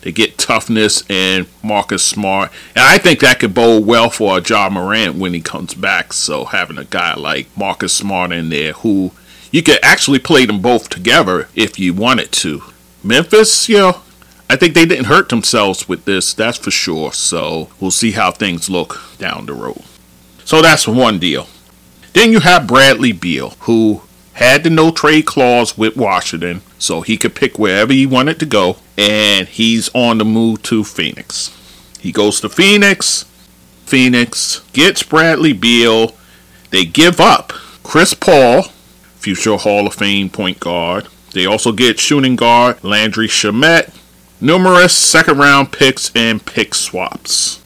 They 0.02 0.12
get 0.12 0.38
toughness 0.38 1.02
and 1.10 1.46
Marcus 1.62 2.04
Smart. 2.04 2.52
And 2.74 2.84
I 2.84 2.98
think 2.98 3.20
that 3.20 3.40
could 3.40 3.54
bode 3.54 3.84
well 3.84 4.10
for 4.10 4.40
Ja 4.40 4.68
Morant 4.70 5.16
when 5.16 5.34
he 5.34 5.40
comes 5.40 5.74
back. 5.74 6.12
So 6.12 6.44
having 6.44 6.78
a 6.78 6.84
guy 6.84 7.14
like 7.14 7.48
Marcus 7.56 7.92
Smart 7.92 8.32
in 8.32 8.48
there 8.48 8.72
who 8.72 9.12
you 9.50 9.62
could 9.62 9.78
actually 9.82 10.18
play 10.18 10.46
them 10.46 10.60
both 10.60 10.88
together 10.88 11.48
if 11.54 11.78
you 11.78 11.94
wanted 11.94 12.32
to. 12.32 12.62
Memphis, 13.02 13.68
you 13.68 13.78
know, 13.78 14.00
I 14.50 14.56
think 14.56 14.74
they 14.74 14.86
didn't 14.86 15.06
hurt 15.06 15.28
themselves 15.28 15.88
with 15.88 16.04
this, 16.04 16.32
that's 16.32 16.58
for 16.58 16.70
sure. 16.70 17.12
So 17.12 17.68
we'll 17.80 17.90
see 17.90 18.12
how 18.12 18.30
things 18.30 18.70
look 18.70 19.00
down 19.18 19.46
the 19.46 19.54
road. 19.54 19.82
So 20.48 20.62
that's 20.62 20.88
one 20.88 21.18
deal. 21.18 21.46
Then 22.14 22.32
you 22.32 22.40
have 22.40 22.66
Bradley 22.66 23.12
Beal, 23.12 23.50
who 23.60 24.00
had 24.32 24.64
the 24.64 24.70
no 24.70 24.90
trade 24.90 25.26
clause 25.26 25.76
with 25.76 25.94
Washington, 25.94 26.62
so 26.78 27.02
he 27.02 27.18
could 27.18 27.34
pick 27.34 27.58
wherever 27.58 27.92
he 27.92 28.06
wanted 28.06 28.40
to 28.40 28.46
go, 28.46 28.78
and 28.96 29.46
he's 29.46 29.90
on 29.94 30.16
the 30.16 30.24
move 30.24 30.62
to 30.62 30.84
Phoenix. 30.84 31.54
He 32.00 32.12
goes 32.12 32.40
to 32.40 32.48
Phoenix. 32.48 33.24
Phoenix 33.84 34.60
gets 34.72 35.02
Bradley 35.02 35.52
Beal. 35.52 36.14
They 36.70 36.86
give 36.86 37.20
up 37.20 37.50
Chris 37.82 38.14
Paul, 38.14 38.62
future 39.16 39.58
Hall 39.58 39.86
of 39.86 39.96
Fame 39.96 40.30
point 40.30 40.60
guard. 40.60 41.08
They 41.34 41.44
also 41.44 41.72
get 41.72 41.98
shooting 41.98 42.36
guard 42.36 42.82
Landry 42.82 43.28
Shamet, 43.28 43.94
numerous 44.40 44.96
second 44.96 45.36
round 45.36 45.72
picks 45.72 46.10
and 46.16 46.42
pick 46.46 46.74
swaps. 46.74 47.62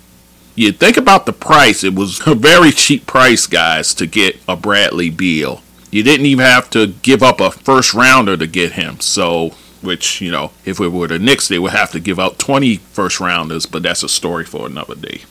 You 0.55 0.73
think 0.73 0.97
about 0.97 1.27
the 1.27 1.33
price, 1.33 1.83
it 1.83 1.95
was 1.95 2.27
a 2.27 2.35
very 2.35 2.71
cheap 2.73 3.07
price, 3.07 3.47
guys, 3.47 3.95
to 3.95 4.07
get 4.07 4.39
a 4.47 4.57
Bradley 4.57 5.11
Beal. 5.11 5.63
You 5.91 6.03
didn't 6.03 6.27
even 6.27 6.45
have 6.45 6.71
to 6.71 6.89
give 6.89 7.23
up 7.23 7.41
a 7.41 7.51
first 7.51 7.95
rounder 7.95 8.37
to 8.37 8.47
get 8.47 8.73
him. 8.73 9.01
So, 9.01 9.51
which, 9.81 10.21
you 10.21 10.31
know, 10.31 10.53
if 10.65 10.81
it 10.81 10.89
were 10.89 11.09
the 11.09 11.19
Knicks, 11.19 11.49
they 11.49 11.59
would 11.59 11.73
have 11.73 11.91
to 11.93 12.01
give 12.01 12.19
out 12.19 12.39
20 12.39 12.77
first 12.77 13.21
rounders, 13.21 13.67
but 13.67 13.83
that's 13.83 14.03
a 14.03 14.09
story 14.09 14.45
for 14.45 14.67
another 14.67 14.95
day. 14.95 15.23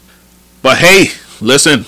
But 0.61 0.77
hey, 0.77 1.07
listen, 1.39 1.85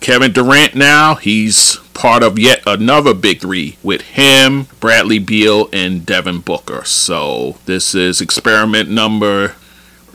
Kevin 0.00 0.32
Durant 0.32 0.74
now, 0.74 1.14
he's 1.14 1.76
part 1.94 2.22
of 2.22 2.38
yet 2.38 2.62
another 2.66 3.14
big 3.14 3.40
three 3.40 3.78
with 3.82 4.02
him, 4.02 4.64
Bradley 4.80 5.18
Beal, 5.18 5.68
and 5.72 6.04
Devin 6.04 6.40
Booker. 6.40 6.84
So 6.84 7.56
this 7.64 7.94
is 7.94 8.20
experiment 8.20 8.90
number 8.90 9.54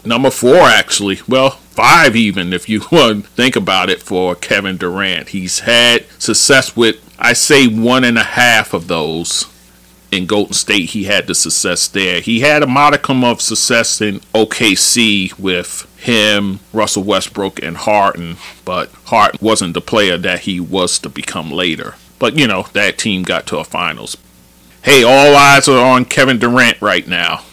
number 0.05 0.29
four 0.29 0.61
actually. 0.61 1.19
Well, 1.27 1.59
five 1.79 2.13
even 2.13 2.51
if 2.51 2.67
you 2.67 2.81
want 2.91 3.23
to 3.23 3.29
think 3.31 3.55
about 3.55 3.89
it 3.89 4.01
for 4.01 4.35
Kevin 4.35 4.75
Durant. 4.75 5.29
He's 5.29 5.59
had 5.59 6.05
success 6.21 6.75
with 6.75 6.97
I 7.17 7.31
say 7.31 7.67
one 7.67 8.03
and 8.03 8.17
a 8.17 8.23
half 8.23 8.73
of 8.73 8.89
those 8.89 9.45
in 10.11 10.25
Golden 10.25 10.53
State. 10.53 10.89
He 10.89 11.05
had 11.05 11.27
the 11.27 11.35
success 11.35 11.87
there. 11.87 12.19
He 12.19 12.41
had 12.41 12.63
a 12.63 12.67
modicum 12.67 13.23
of 13.23 13.41
success 13.41 14.01
in 14.01 14.19
OKC 14.35 15.39
with 15.39 15.87
him, 15.97 16.59
Russell 16.73 17.03
Westbrook, 17.03 17.63
and 17.63 17.77
Harden, 17.77 18.35
but 18.65 18.91
Harden 19.05 19.39
wasn't 19.41 19.73
the 19.73 19.81
player 19.81 20.17
that 20.17 20.41
he 20.41 20.59
was 20.59 20.99
to 20.99 21.07
become 21.07 21.49
later. 21.49 21.95
But 22.19 22.37
you 22.37 22.47
know, 22.47 22.67
that 22.73 22.97
team 22.97 23.23
got 23.23 23.45
to 23.47 23.57
a 23.57 23.63
finals. 23.63 24.17
Hey, 24.81 25.03
all 25.03 25.33
eyes 25.33 25.69
are 25.69 25.85
on 25.85 26.03
Kevin 26.03 26.39
Durant 26.39 26.81
right 26.81 27.07
now. 27.07 27.43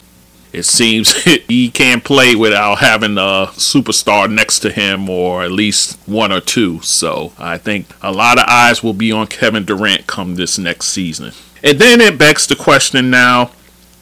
It 0.56 0.64
seems 0.64 1.22
he 1.25 1.70
can't 1.70 2.02
play 2.02 2.34
without 2.34 2.78
having 2.78 3.18
a 3.18 3.52
superstar 3.52 4.32
next 4.32 4.60
to 4.60 4.70
him, 4.70 5.10
or 5.10 5.42
at 5.42 5.52
least 5.52 5.98
one 6.06 6.32
or 6.32 6.40
two. 6.40 6.80
So 6.80 7.32
I 7.38 7.58
think 7.58 7.88
a 8.02 8.10
lot 8.10 8.38
of 8.38 8.46
eyes 8.48 8.82
will 8.82 8.94
be 8.94 9.12
on 9.12 9.26
Kevin 9.26 9.66
Durant 9.66 10.06
come 10.06 10.36
this 10.36 10.58
next 10.58 10.86
season. 10.86 11.32
And 11.62 11.78
then 11.78 12.00
it 12.00 12.16
begs 12.16 12.46
the 12.46 12.56
question 12.56 13.10
now 13.10 13.50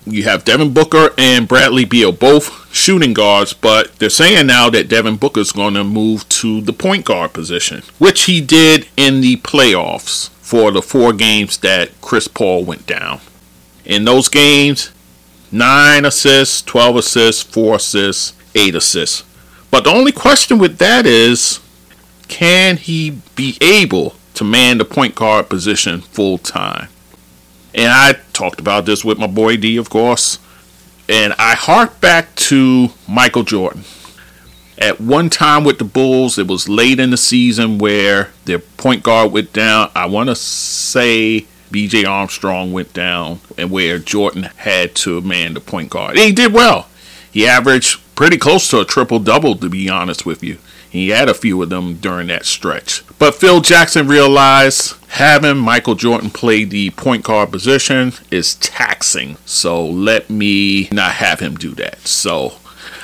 you 0.06 0.23
have 0.25 0.44
Devin 0.44 0.73
Booker 0.73 1.11
and 1.16 1.49
Bradley 1.49 1.84
Beal, 1.84 2.12
both 2.12 2.73
shooting 2.75 3.14
guards, 3.14 3.52
but 3.52 3.99
they're 3.99 4.11
saying 4.11 4.46
now 4.46 4.68
that 4.70 4.88
Devin 4.88 5.16
Booker's 5.16 5.52
going 5.52 5.75
to 5.75 5.84
move 5.84 6.28
to 6.28 6.61
the 6.61 6.73
point 6.73 7.04
guard 7.04 7.32
position, 7.32 7.82
which 7.99 8.25
he 8.25 8.40
did 8.40 8.87
in 8.96 9.23
the 9.23 9.38
playoffs 9.38 10.28
for 10.40 10.70
the 10.70 10.82
four 10.82 11.12
games 11.12 11.58
that 11.58 11.90
Chris 12.00 12.28
Paul 12.28 12.64
went 12.64 12.87
down. 12.87 13.20
In 13.84 14.04
those 14.04 14.28
games, 14.28 14.90
9 15.54 16.04
assists, 16.04 16.62
12 16.62 16.96
assists, 16.96 17.42
4 17.44 17.76
assists, 17.76 18.32
8 18.56 18.75
assists. 18.75 19.23
But 19.70 19.84
the 19.84 19.90
only 19.90 20.11
question 20.11 20.58
with 20.58 20.78
that 20.78 21.06
is 21.06 21.61
can 22.26 22.76
he 22.76 23.18
be 23.37 23.56
able 23.61 24.16
to 24.34 24.42
man 24.42 24.78
the 24.78 24.84
point 24.84 25.14
guard 25.14 25.49
position 25.49 26.00
full 26.00 26.38
time? 26.38 26.88
And 27.73 27.92
I 27.92 28.14
talked 28.32 28.58
about 28.58 28.84
this 28.84 29.04
with 29.04 29.18
my 29.18 29.28
boy 29.28 29.56
D, 29.56 29.76
of 29.76 29.90
course. 29.90 30.40
And 31.08 31.34
I 31.38 31.54
hark 31.54 32.00
back 32.00 32.34
to 32.37 32.88
Michael 33.06 33.44
Jordan. 33.44 33.84
At 34.76 35.00
one 35.00 35.30
time 35.30 35.62
with 35.62 35.78
the 35.78 35.84
Bulls, 35.84 36.37
it 36.37 36.49
was 36.49 36.68
late 36.68 36.99
in 36.99 37.11
the 37.11 37.16
season 37.16 37.78
where 37.78 38.30
their 38.44 38.58
point 38.58 39.04
guard 39.04 39.30
went 39.30 39.52
down. 39.52 39.92
I 39.94 40.06
want 40.06 40.30
to 40.30 40.34
say 40.34 41.46
BJ 41.75 42.07
Armstrong 42.07 42.73
went 42.73 42.93
down, 42.93 43.40
and 43.59 43.69
where 43.69 43.99
Jordan 43.99 44.45
had 44.59 44.95
to 44.95 45.21
man 45.21 45.54
the 45.54 45.61
point 45.61 45.90
guard. 45.90 46.16
He 46.16 46.31
did 46.31 46.52
well. 46.52 46.87
He 47.33 47.49
averaged 47.49 48.00
pretty 48.14 48.37
close 48.37 48.71
to 48.71 48.78
a 48.78 48.85
triple 48.85 49.19
double, 49.19 49.57
to 49.57 49.69
be 49.69 49.88
honest 49.88 50.25
with 50.25 50.45
you. 50.45 50.59
He 50.88 51.09
had 51.09 51.28
a 51.28 51.35
few 51.35 51.61
of 51.61 51.71
them 51.71 51.95
during 51.95 52.28
that 52.28 52.47
stretch. 52.47 53.02
But 53.19 53.35
Phil 53.35 53.61
Jackson 53.61 54.07
realized 54.07 54.95
having 55.09 55.57
Michael 55.57 55.97
Jordan 55.97 56.31
play 56.31 56.62
the 56.62 56.90
point 56.90 57.25
guard 57.25 57.50
position 57.50 58.12
is 58.31 58.54
taxing. 58.54 59.37
So 59.45 59.85
let 59.85 60.31
me 60.31 60.88
not 60.93 61.14
have 61.14 61.40
him 61.40 61.57
do 61.57 61.75
that. 61.75 62.07
So 62.07 62.52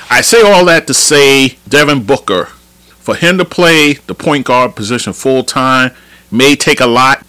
I 0.09 0.21
say 0.21 0.41
all 0.41 0.63
that 0.65 0.87
to 0.87 0.93
say 0.93 1.57
Devin 1.67 2.05
Booker, 2.05 2.45
for 2.45 3.15
him 3.15 3.37
to 3.37 3.43
play 3.43 3.93
the 3.93 4.15
point 4.15 4.45
guard 4.45 4.77
position 4.77 5.11
full 5.11 5.43
time, 5.43 5.91
may 6.31 6.55
take 6.55 6.79
a 6.79 6.87
lot. 6.87 7.25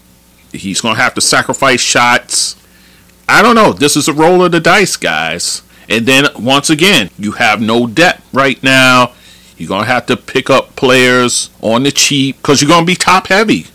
He's 0.53 0.81
going 0.81 0.97
to 0.97 1.01
have 1.01 1.15
to 1.15 1.21
sacrifice 1.21 1.81
shots. 1.81 2.57
I 3.29 3.43
don't 3.43 3.55
know. 3.55 3.73
This 3.73 3.97
is 3.97 4.09
a 4.09 4.13
roll 4.13 4.45
of 4.45 4.53
the 4.53 4.61
dice, 4.61 4.97
guys. 4.97 5.63
And 5.89 6.07
then 6.07 6.27
once 6.39 6.71
again, 6.71 7.11
you 7.19 7.33
have 7.33 7.61
no 7.61 7.87
depth 7.87 8.33
right 8.33 8.63
now. 8.63 9.13
You're 9.57 9.69
going 9.69 9.85
to 9.85 9.91
have 9.91 10.07
to 10.07 10.17
pick 10.17 10.51
up 10.51 10.77
players 10.77 11.51
on 11.61 11.85
the 11.85 11.93
cheap 11.93 12.37
because 12.37 12.61
you're 12.61 12.69
going 12.69 12.85
to 12.85 12.91
be 12.91 12.97
top 12.97 13.29
heavy. 13.29 13.67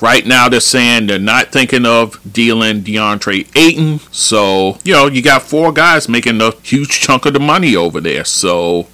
Right 0.00 0.26
now, 0.26 0.48
they're 0.48 0.60
saying 0.60 1.06
they're 1.06 1.18
not 1.18 1.52
thinking 1.52 1.86
of 1.86 2.20
dealing 2.30 2.82
DeAndre 2.82 3.48
Ayton. 3.56 4.00
So, 4.12 4.78
you 4.84 4.92
know, 4.92 5.06
you 5.06 5.22
got 5.22 5.42
four 5.42 5.72
guys 5.72 6.08
making 6.08 6.40
a 6.42 6.50
huge 6.62 7.00
chunk 7.00 7.24
of 7.24 7.32
the 7.32 7.40
money 7.40 7.74
over 7.74 8.00
there. 8.00 8.24
So, 8.24 8.88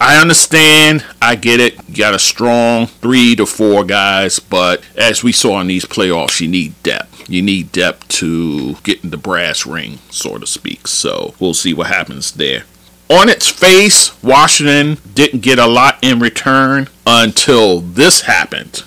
I 0.00 0.20
understand. 0.20 1.04
I 1.22 1.36
get 1.36 1.60
it. 1.60 1.76
You 1.88 1.96
got 1.96 2.14
a 2.14 2.18
strong 2.18 2.86
three 2.86 3.34
to 3.36 3.46
four 3.46 3.84
guys, 3.84 4.38
but 4.38 4.82
as 4.96 5.22
we 5.24 5.32
saw 5.32 5.60
in 5.60 5.68
these 5.68 5.86
playoffs, 5.86 6.40
you 6.40 6.48
need 6.48 6.80
depth. 6.82 7.28
You 7.28 7.42
need 7.42 7.72
depth 7.72 8.06
to 8.08 8.74
get 8.82 9.02
in 9.02 9.10
the 9.10 9.16
brass 9.16 9.66
ring, 9.66 9.98
so 10.10 10.38
to 10.38 10.46
speak. 10.46 10.86
So 10.86 11.34
we'll 11.40 11.54
see 11.54 11.72
what 11.72 11.88
happens 11.88 12.32
there. 12.32 12.64
On 13.08 13.28
its 13.28 13.48
face, 13.48 14.20
Washington 14.22 14.98
didn't 15.14 15.40
get 15.40 15.58
a 15.58 15.66
lot 15.66 15.98
in 16.02 16.18
return 16.18 16.88
until 17.06 17.80
this 17.80 18.22
happened, 18.22 18.78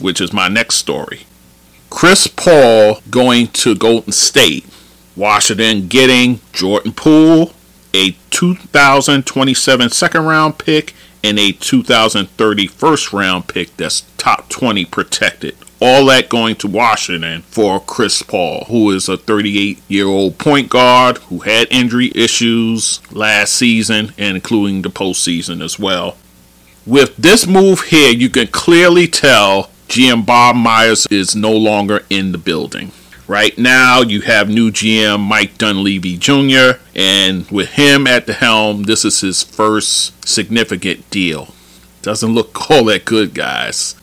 which 0.00 0.20
is 0.20 0.32
my 0.32 0.48
next 0.48 0.76
story. 0.76 1.20
Chris 1.90 2.26
Paul 2.26 3.00
going 3.10 3.48
to 3.48 3.74
Golden 3.74 4.12
State. 4.12 4.66
Washington 5.14 5.86
getting 5.86 6.40
Jordan 6.52 6.92
Poole, 6.92 7.52
a 7.94 8.16
2027 8.30 9.90
second 9.90 10.24
round 10.24 10.58
pick 10.58 10.94
and 11.22 11.38
a 11.38 11.52
2030 11.52 12.66
first 12.68 13.12
round 13.12 13.48
pick 13.48 13.76
that's 13.76 14.02
top 14.16 14.48
20 14.48 14.84
protected. 14.84 15.56
All 15.80 16.06
that 16.06 16.28
going 16.28 16.56
to 16.56 16.68
Washington 16.68 17.42
for 17.42 17.80
Chris 17.80 18.22
Paul, 18.22 18.64
who 18.68 18.90
is 18.90 19.08
a 19.08 19.16
38 19.16 19.78
year 19.88 20.06
old 20.06 20.38
point 20.38 20.70
guard 20.70 21.18
who 21.18 21.40
had 21.40 21.68
injury 21.70 22.12
issues 22.14 23.00
last 23.12 23.54
season 23.54 24.12
and 24.16 24.36
including 24.36 24.82
the 24.82 24.88
postseason 24.88 25.62
as 25.62 25.78
well. 25.78 26.16
With 26.86 27.16
this 27.16 27.46
move 27.46 27.82
here, 27.82 28.12
you 28.12 28.30
can 28.30 28.46
clearly 28.46 29.08
tell 29.08 29.70
GM 29.88 30.24
Bob 30.24 30.56
Myers 30.56 31.06
is 31.10 31.34
no 31.34 31.52
longer 31.52 32.04
in 32.08 32.32
the 32.32 32.38
building. 32.38 32.92
Right 33.28 33.58
now, 33.58 34.02
you 34.02 34.20
have 34.20 34.48
new 34.48 34.70
GM 34.70 35.18
Mike 35.18 35.58
Dunleavy 35.58 36.16
Jr., 36.16 36.78
and 36.94 37.50
with 37.50 37.70
him 37.70 38.06
at 38.06 38.26
the 38.26 38.32
helm, 38.32 38.84
this 38.84 39.04
is 39.04 39.20
his 39.20 39.42
first 39.42 40.26
significant 40.26 41.10
deal. 41.10 41.48
Doesn't 42.02 42.34
look 42.34 42.70
all 42.70 42.84
that 42.84 43.04
good, 43.04 43.34
guys. 43.34 43.96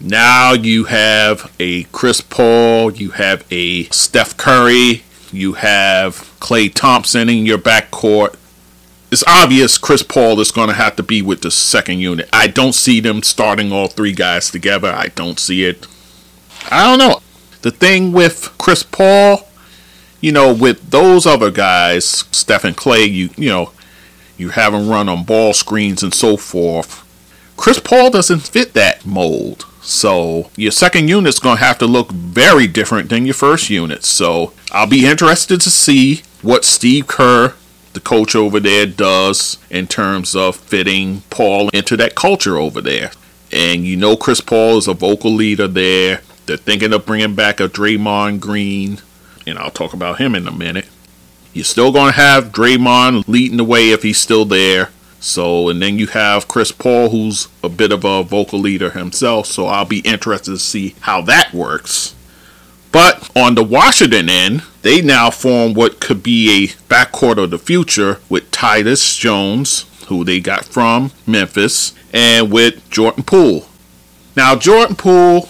Now 0.00 0.52
you 0.52 0.84
have 0.84 1.52
a 1.60 1.84
Chris 1.84 2.22
Paul, 2.22 2.90
you 2.90 3.10
have 3.10 3.44
a 3.50 3.84
Steph 3.84 4.36
Curry, 4.38 5.04
you 5.30 5.54
have 5.54 6.14
Klay 6.40 6.72
Thompson 6.72 7.28
in 7.28 7.44
your 7.44 7.58
backcourt. 7.58 8.36
It's 9.10 9.24
obvious 9.26 9.76
Chris 9.76 10.02
Paul 10.02 10.40
is 10.40 10.50
going 10.50 10.68
to 10.68 10.74
have 10.74 10.96
to 10.96 11.02
be 11.02 11.20
with 11.20 11.42
the 11.42 11.50
second 11.50 11.98
unit. 12.00 12.28
I 12.32 12.46
don't 12.46 12.72
see 12.72 13.00
them 13.00 13.22
starting 13.22 13.72
all 13.72 13.88
three 13.88 14.12
guys 14.12 14.50
together. 14.50 14.90
I 14.90 15.08
don't 15.08 15.38
see 15.38 15.64
it. 15.64 15.86
I 16.70 16.82
don't 16.84 16.98
know 16.98 17.20
the 17.64 17.70
thing 17.70 18.12
with 18.12 18.54
Chris 18.58 18.82
Paul, 18.82 19.48
you 20.20 20.32
know, 20.32 20.52
with 20.52 20.90
those 20.90 21.24
other 21.24 21.50
guys, 21.50 22.04
Stephen 22.30 22.74
Klay, 22.74 23.10
you 23.10 23.30
you 23.38 23.48
know, 23.48 23.72
you 24.36 24.50
have 24.50 24.74
him 24.74 24.90
run 24.90 25.08
on 25.08 25.24
ball 25.24 25.54
screens 25.54 26.02
and 26.02 26.12
so 26.12 26.36
forth. 26.36 27.00
Chris 27.56 27.80
Paul 27.80 28.10
doesn't 28.10 28.40
fit 28.40 28.74
that 28.74 29.06
mold. 29.06 29.64
So 29.80 30.50
your 30.56 30.72
second 30.72 31.08
unit's 31.08 31.38
gonna 31.38 31.58
have 31.58 31.78
to 31.78 31.86
look 31.86 32.12
very 32.12 32.66
different 32.66 33.08
than 33.08 33.24
your 33.24 33.34
first 33.34 33.70
unit. 33.70 34.04
So 34.04 34.52
I'll 34.70 34.86
be 34.86 35.06
interested 35.06 35.62
to 35.62 35.70
see 35.70 36.20
what 36.42 36.66
Steve 36.66 37.06
Kerr, 37.06 37.54
the 37.94 38.00
coach 38.00 38.36
over 38.36 38.60
there, 38.60 38.84
does 38.84 39.56
in 39.70 39.86
terms 39.86 40.36
of 40.36 40.56
fitting 40.56 41.22
Paul 41.30 41.70
into 41.70 41.96
that 41.96 42.14
culture 42.14 42.58
over 42.58 42.82
there. 42.82 43.12
And 43.50 43.86
you 43.86 43.96
know 43.96 44.18
Chris 44.18 44.42
Paul 44.42 44.76
is 44.76 44.86
a 44.86 44.92
vocal 44.92 45.32
leader 45.32 45.66
there. 45.66 46.20
They're 46.46 46.56
thinking 46.56 46.92
of 46.92 47.06
bringing 47.06 47.34
back 47.34 47.60
a 47.60 47.68
Draymond 47.68 48.40
Green, 48.40 49.00
and 49.46 49.58
I'll 49.58 49.70
talk 49.70 49.92
about 49.94 50.18
him 50.18 50.34
in 50.34 50.46
a 50.46 50.52
minute. 50.52 50.88
You're 51.52 51.64
still 51.64 51.92
going 51.92 52.12
to 52.12 52.18
have 52.18 52.52
Draymond 52.52 53.28
leading 53.28 53.56
the 53.56 53.64
way 53.64 53.90
if 53.90 54.02
he's 54.02 54.18
still 54.18 54.44
there. 54.44 54.90
So, 55.20 55.70
and 55.70 55.80
then 55.80 55.98
you 55.98 56.08
have 56.08 56.48
Chris 56.48 56.70
Paul, 56.70 57.08
who's 57.08 57.48
a 57.62 57.70
bit 57.70 57.92
of 57.92 58.04
a 58.04 58.22
vocal 58.22 58.58
leader 58.58 58.90
himself. 58.90 59.46
So, 59.46 59.66
I'll 59.66 59.86
be 59.86 60.00
interested 60.00 60.50
to 60.50 60.58
see 60.58 60.94
how 61.00 61.22
that 61.22 61.54
works. 61.54 62.14
But 62.92 63.34
on 63.34 63.54
the 63.54 63.64
Washington 63.64 64.28
end, 64.28 64.62
they 64.82 65.00
now 65.00 65.30
form 65.30 65.72
what 65.72 65.98
could 65.98 66.22
be 66.22 66.64
a 66.64 66.68
backcourt 66.88 67.42
of 67.42 67.50
the 67.50 67.58
future 67.58 68.20
with 68.28 68.50
Tyus 68.50 69.18
Jones, 69.18 69.86
who 70.08 70.24
they 70.24 70.40
got 70.40 70.66
from 70.66 71.10
Memphis, 71.26 71.94
and 72.12 72.52
with 72.52 72.88
Jordan 72.90 73.24
Poole. 73.24 73.66
Now, 74.36 74.56
Jordan 74.56 74.94
Poole 74.94 75.48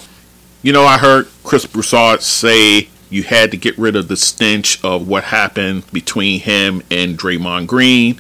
you 0.65 0.73
know, 0.73 0.85
I 0.85 0.97
heard 0.97 1.29
Chris 1.45 1.67
Broussard 1.67 2.23
say 2.23 2.89
you 3.11 3.23
had 3.23 3.51
to 3.51 3.57
get 3.59 3.77
rid 3.77 3.97
of 3.97 4.09
the 4.09 4.17
stench 4.17 4.83
of 4.83 5.07
what 5.07 5.25
happened 5.25 5.85
between 5.93 6.41
him 6.41 6.83
and 6.91 7.19
Draymond 7.19 7.67
Green. 7.67 8.19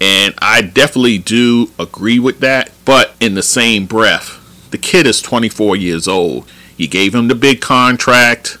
And 0.00 0.34
I 0.42 0.60
definitely 0.60 1.18
do 1.18 1.70
agree 1.78 2.18
with 2.18 2.40
that. 2.40 2.72
But 2.84 3.14
in 3.20 3.34
the 3.34 3.44
same 3.44 3.86
breath, 3.86 4.68
the 4.72 4.76
kid 4.76 5.06
is 5.06 5.22
24 5.22 5.76
years 5.76 6.08
old. 6.08 6.50
You 6.76 6.88
gave 6.88 7.14
him 7.14 7.28
the 7.28 7.36
big 7.36 7.60
contract. 7.60 8.58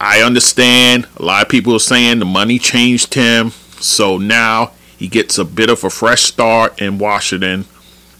I 0.00 0.20
understand. 0.20 1.06
A 1.18 1.24
lot 1.24 1.44
of 1.44 1.48
people 1.48 1.72
are 1.76 1.78
saying 1.78 2.18
the 2.18 2.24
money 2.24 2.58
changed 2.58 3.14
him. 3.14 3.50
So 3.78 4.18
now 4.18 4.72
he 4.98 5.06
gets 5.06 5.38
a 5.38 5.44
bit 5.44 5.70
of 5.70 5.84
a 5.84 5.88
fresh 5.88 6.22
start 6.24 6.82
in 6.82 6.98
Washington. 6.98 7.66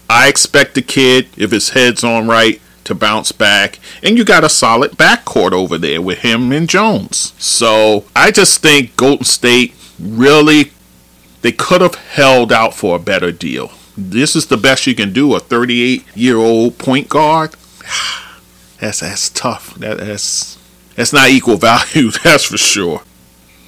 I 0.09 0.29
expect 0.29 0.73
the 0.73 0.81
kid, 0.81 1.27
if 1.35 1.51
his 1.51 1.71
head's 1.71 2.05
on 2.05 2.27
right, 2.27 2.61
to 2.87 2.95
bounce 2.95 3.31
back. 3.31 3.79
And 4.01 4.17
you 4.17 4.25
got 4.25 4.43
a 4.43 4.49
solid 4.49 4.91
backcourt 4.91 5.51
over 5.51 5.77
there 5.77 6.01
with 6.01 6.19
him 6.19 6.51
and 6.51 6.69
Jones. 6.69 7.33
So 7.37 8.05
I 8.15 8.31
just 8.31 8.61
think 8.61 8.95
Golden 8.95 9.25
State 9.25 9.73
really 9.99 10.71
they 11.41 11.51
could 11.51 11.81
have 11.81 11.95
held 11.95 12.51
out 12.51 12.73
for 12.73 12.95
a 12.95 12.99
better 12.99 13.31
deal. 13.31 13.71
This 13.95 14.35
is 14.35 14.47
the 14.47 14.57
best 14.57 14.87
you 14.87 14.95
can 14.95 15.13
do, 15.13 15.35
a 15.35 15.39
38 15.39 16.05
year 16.15 16.37
old 16.37 16.77
point 16.77 17.09
guard. 17.09 17.55
That's 18.79 18.99
that's 18.99 19.31
tough. 19.31 19.73
That, 19.75 19.97
that's 19.97 20.59
that's 20.95 21.11
not 21.11 21.29
equal 21.29 21.57
value, 21.71 22.11
that's 22.11 22.43
for 22.43 22.59
sure. 22.59 23.01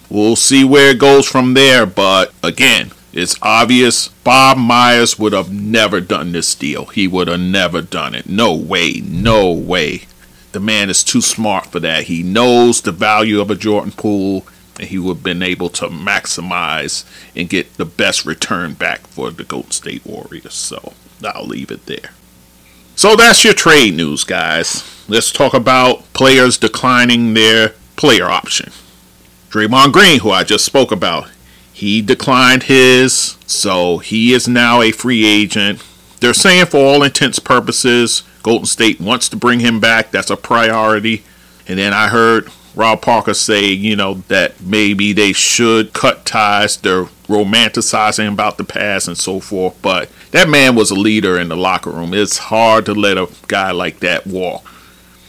We'll 0.08 0.36
see 0.36 0.64
where 0.64 0.92
it 0.92 1.00
goes 1.00 1.28
from 1.28 1.56
there, 1.56 1.88
but 1.88 2.32
again, 2.44 2.92
it's 3.12 3.36
obvious 3.42 4.10
Bob 4.10 4.58
Myers 4.58 5.18
would 5.18 5.34
have 5.34 5.52
never 5.52 6.00
done 6.00 6.32
this 6.32 6.54
deal. 6.54 6.86
He 6.86 7.08
would 7.08 7.28
have 7.28 7.40
never 7.40 7.82
done 7.82 8.14
it. 8.14 8.30
No 8.30 8.54
way. 8.54 9.02
No 9.04 9.52
way. 9.52 10.04
The 10.52 10.60
man 10.60 10.90
is 10.90 11.04
too 11.04 11.22
smart 11.22 11.68
for 11.68 11.80
that. 11.80 12.04
He 12.04 12.24
knows 12.24 12.82
the 12.82 12.92
value 12.92 13.40
of 13.40 13.52
a 13.52 13.56
Jordan 13.56 13.92
Poole, 13.92 14.46
and 14.80 14.88
he 14.88 14.98
would 14.98 15.18
have 15.18 15.24
been 15.24 15.44
able 15.44 15.70
to 15.70 15.88
maximize 15.88 17.04
and 17.36 17.50
get 17.50 17.76
the 17.78 17.86
best 17.86 18.26
return 18.26 18.74
back 18.74 19.06
for 19.08 19.30
the 19.32 19.44
Golden 19.44 19.72
State 19.72 20.06
Warriors. 20.06 20.54
So 20.54 20.94
I'll 21.24 21.46
leave 21.46 21.72
it 21.72 21.86
there. 21.86 22.12
So 22.96 23.16
that's 23.16 23.44
your 23.44 23.54
trade 23.54 23.96
news, 23.96 24.24
guys. 24.24 24.84
Let's 25.08 25.32
talk 25.32 25.54
about 25.54 26.12
players 26.14 26.58
declining 26.58 27.34
their 27.34 27.74
player 27.96 28.26
option. 28.26 28.72
Draymond 29.50 29.94
Green, 29.94 30.20
who 30.20 30.32
I 30.32 30.44
just 30.44 30.66
spoke 30.66 30.92
about, 30.92 31.30
he 31.80 32.02
declined 32.02 32.64
his, 32.64 33.38
so 33.48 34.00
he 34.00 34.34
is 34.34 34.50
now 34.50 34.82
a 34.82 34.92
free 34.92 35.26
agent. 35.26 35.82
They're 36.20 36.34
saying, 36.34 36.66
for 36.66 36.78
all 36.78 37.04
intents 37.04 37.40
purposes, 37.40 38.24
Golden 38.44 38.66
State 38.66 39.00
wants 39.00 39.30
to 39.30 39.38
bring 39.38 39.62
him 39.62 39.80
back. 39.80 40.12
That's 40.12 40.30
a 40.30 40.36
priority. 40.36 41.24
And 41.70 41.80
then 41.80 41.94
I 41.94 42.10
heard 42.10 42.50
Rob 42.76 43.02
Parker 43.02 43.34
say, 43.34 43.68
you 43.68 43.96
know, 43.96 44.16
that 44.28 44.60
maybe 44.60 45.14
they 45.14 45.32
should 45.32 45.94
cut 45.94 46.26
ties. 46.26 46.76
They're 46.76 47.06
romanticizing 47.30 48.30
about 48.30 48.58
the 48.58 48.66
past 48.66 49.08
and 49.08 49.18
so 49.18 49.40
forth. 49.40 49.82
But 49.82 50.10
that 50.32 50.50
man 50.50 50.76
was 50.76 50.92
a 50.92 50.96
leader 50.96 51.40
in 51.40 51.48
the 51.48 51.56
locker 51.56 51.92
room. 51.92 52.14
It's 52.14 52.40
hard 52.40 52.88
to 52.88 52.94
let 52.94 53.18
a 53.18 53.30
guy 53.48 53.72
like 53.72 54.02
that 54.02 54.28
walk. 54.28 54.70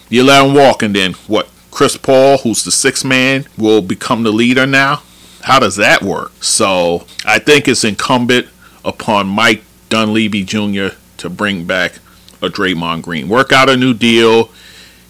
You 0.09 0.25
let 0.25 0.45
him 0.45 0.55
walk, 0.55 0.83
and 0.83 0.97
then 0.97 1.13
what? 1.29 1.49
Chris 1.71 1.97
Paul, 1.97 2.39
who's 2.39 2.65
the 2.65 2.73
sixth 2.73 3.05
man, 3.05 3.47
will 3.57 3.83
become 3.83 4.25
the 4.25 4.33
leader 4.33 4.67
now. 4.67 5.03
How 5.43 5.59
does 5.59 5.77
that 5.77 6.03
work? 6.03 6.33
So 6.43 7.07
I 7.25 7.39
think 7.39 7.69
it's 7.69 7.85
incumbent 7.85 8.49
upon 8.85 9.27
Mike 9.27 9.63
Dunleavy 9.89 10.45
Jr. 10.45 10.97
to 11.19 11.31
bring 11.31 11.65
back 11.65 11.95
a 12.43 12.49
Draymond 12.49 13.03
Green. 13.03 13.29
Work 13.29 13.53
out 13.53 13.69
a 13.69 13.77
new 13.77 13.95
deal. 13.95 14.51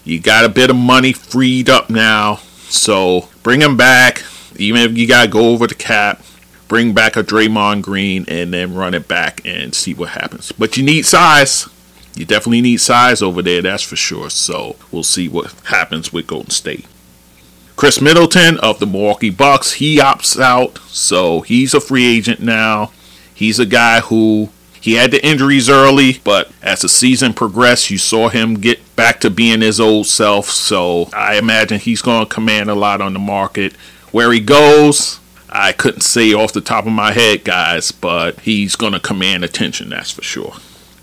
You 0.03 0.19
got 0.19 0.45
a 0.45 0.49
bit 0.49 0.69
of 0.69 0.75
money 0.75 1.13
freed 1.13 1.69
up 1.69 1.89
now. 1.89 2.37
So 2.69 3.29
bring 3.43 3.61
him 3.61 3.77
back. 3.77 4.23
Even 4.55 4.81
if 4.81 4.97
you 4.97 5.07
got 5.07 5.23
to 5.23 5.29
go 5.29 5.49
over 5.49 5.67
the 5.67 5.75
cap, 5.75 6.21
bring 6.67 6.93
back 6.93 7.15
a 7.15 7.23
Draymond 7.23 7.81
Green 7.81 8.25
and 8.27 8.53
then 8.53 8.75
run 8.75 8.93
it 8.93 9.07
back 9.07 9.41
and 9.45 9.73
see 9.73 9.93
what 9.93 10.09
happens. 10.09 10.51
But 10.51 10.77
you 10.77 10.83
need 10.83 11.05
size. 11.05 11.67
You 12.15 12.25
definitely 12.25 12.61
need 12.61 12.77
size 12.77 13.21
over 13.21 13.41
there, 13.41 13.61
that's 13.61 13.83
for 13.83 13.95
sure. 13.95 14.29
So 14.29 14.75
we'll 14.91 15.03
see 15.03 15.29
what 15.29 15.53
happens 15.65 16.11
with 16.11 16.27
Golden 16.27 16.49
State. 16.49 16.85
Khris 17.81 17.99
Middleton 17.99 18.59
of 18.59 18.77
the 18.77 18.85
Milwaukee 18.85 19.31
Bucks, 19.31 19.71
he 19.71 19.97
opts 19.97 20.39
out, 20.39 20.77
so 20.87 21.41
he's 21.41 21.73
a 21.73 21.81
free 21.81 22.05
agent 22.05 22.39
now. 22.39 22.91
He's 23.33 23.57
a 23.57 23.65
guy 23.65 24.01
who 24.01 24.51
he 24.79 24.93
had 24.93 25.09
the 25.09 25.25
injuries 25.25 25.67
early, 25.67 26.19
but 26.23 26.51
as 26.61 26.81
the 26.81 26.89
season 26.89 27.33
progressed, 27.33 27.89
you 27.89 27.97
saw 27.97 28.29
him 28.29 28.59
get 28.59 28.95
back 28.95 29.19
to 29.21 29.31
being 29.31 29.61
his 29.61 29.79
old 29.79 30.05
self. 30.05 30.47
So 30.47 31.09
I 31.11 31.37
imagine 31.37 31.79
he's 31.79 32.03
going 32.03 32.23
to 32.23 32.31
command 32.31 32.69
a 32.69 32.75
lot 32.75 33.01
on 33.01 33.13
the 33.13 33.19
market. 33.19 33.75
Where 34.11 34.31
he 34.31 34.41
goes, 34.41 35.19
I 35.49 35.71
couldn't 35.71 36.01
say 36.01 36.33
off 36.33 36.53
the 36.53 36.61
top 36.61 36.85
of 36.85 36.91
my 36.91 37.13
head, 37.13 37.43
guys, 37.43 37.91
but 37.91 38.41
he's 38.41 38.75
going 38.75 38.93
to 38.93 38.99
command 38.99 39.43
attention, 39.43 39.89
that's 39.89 40.11
for 40.11 40.21
sure. 40.21 40.53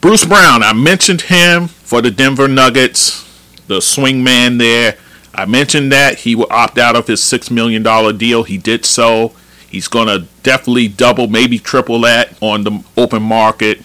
Bruce 0.01 0.25
Brown, 0.25 0.63
I 0.63 0.75
mentioned 0.75 1.23
him 1.23 1.67
for 1.67 2.01
the 2.01 2.13
Denver 2.13 2.47
Nuggets, 2.47 3.25
the 3.67 3.81
swing 3.81 4.23
man 4.23 4.59
there. 4.59 4.97
I 5.39 5.45
mentioned 5.45 5.93
that 5.93 6.19
he 6.19 6.35
will 6.35 6.49
opt 6.51 6.79
out 6.79 6.97
of 6.97 7.07
his 7.07 7.21
$6 7.21 7.49
million 7.49 7.85
deal. 8.19 8.43
He 8.43 8.59
did 8.59 8.85
so. 8.85 9.35
He's 9.71 9.87
going 9.87 10.09
to 10.09 10.27
definitely 10.43 10.89
double, 10.89 11.29
maybe 11.29 11.61
triple 11.61 12.01
that 12.01 12.37
on 12.43 12.65
the 12.65 12.83
open 12.97 13.23
market. 13.23 13.81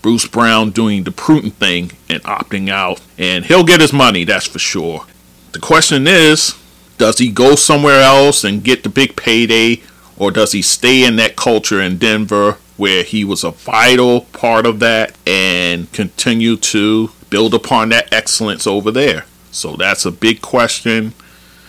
Bruce 0.00 0.26
Brown 0.26 0.70
doing 0.70 1.04
the 1.04 1.10
prudent 1.10 1.56
thing 1.56 1.92
and 2.08 2.22
opting 2.22 2.70
out. 2.70 3.02
And 3.18 3.44
he'll 3.44 3.62
get 3.62 3.82
his 3.82 3.92
money, 3.92 4.24
that's 4.24 4.46
for 4.46 4.58
sure. 4.58 5.04
The 5.52 5.58
question 5.58 6.06
is 6.06 6.58
does 6.96 7.18
he 7.18 7.30
go 7.30 7.56
somewhere 7.56 8.00
else 8.00 8.42
and 8.42 8.64
get 8.64 8.82
the 8.82 8.88
big 8.88 9.16
payday? 9.16 9.82
Or 10.16 10.30
does 10.30 10.52
he 10.52 10.62
stay 10.62 11.04
in 11.04 11.16
that 11.16 11.36
culture 11.36 11.82
in 11.82 11.98
Denver 11.98 12.56
where 12.78 13.02
he 13.02 13.22
was 13.22 13.44
a 13.44 13.50
vital 13.50 14.22
part 14.32 14.64
of 14.64 14.78
that 14.80 15.14
and 15.26 15.92
continue 15.92 16.56
to 16.56 17.10
build 17.28 17.52
upon 17.52 17.90
that 17.90 18.10
excellence 18.14 18.66
over 18.66 18.90
there? 18.90 19.26
So 19.50 19.76
that's 19.76 20.04
a 20.04 20.10
big 20.10 20.40
question. 20.40 21.14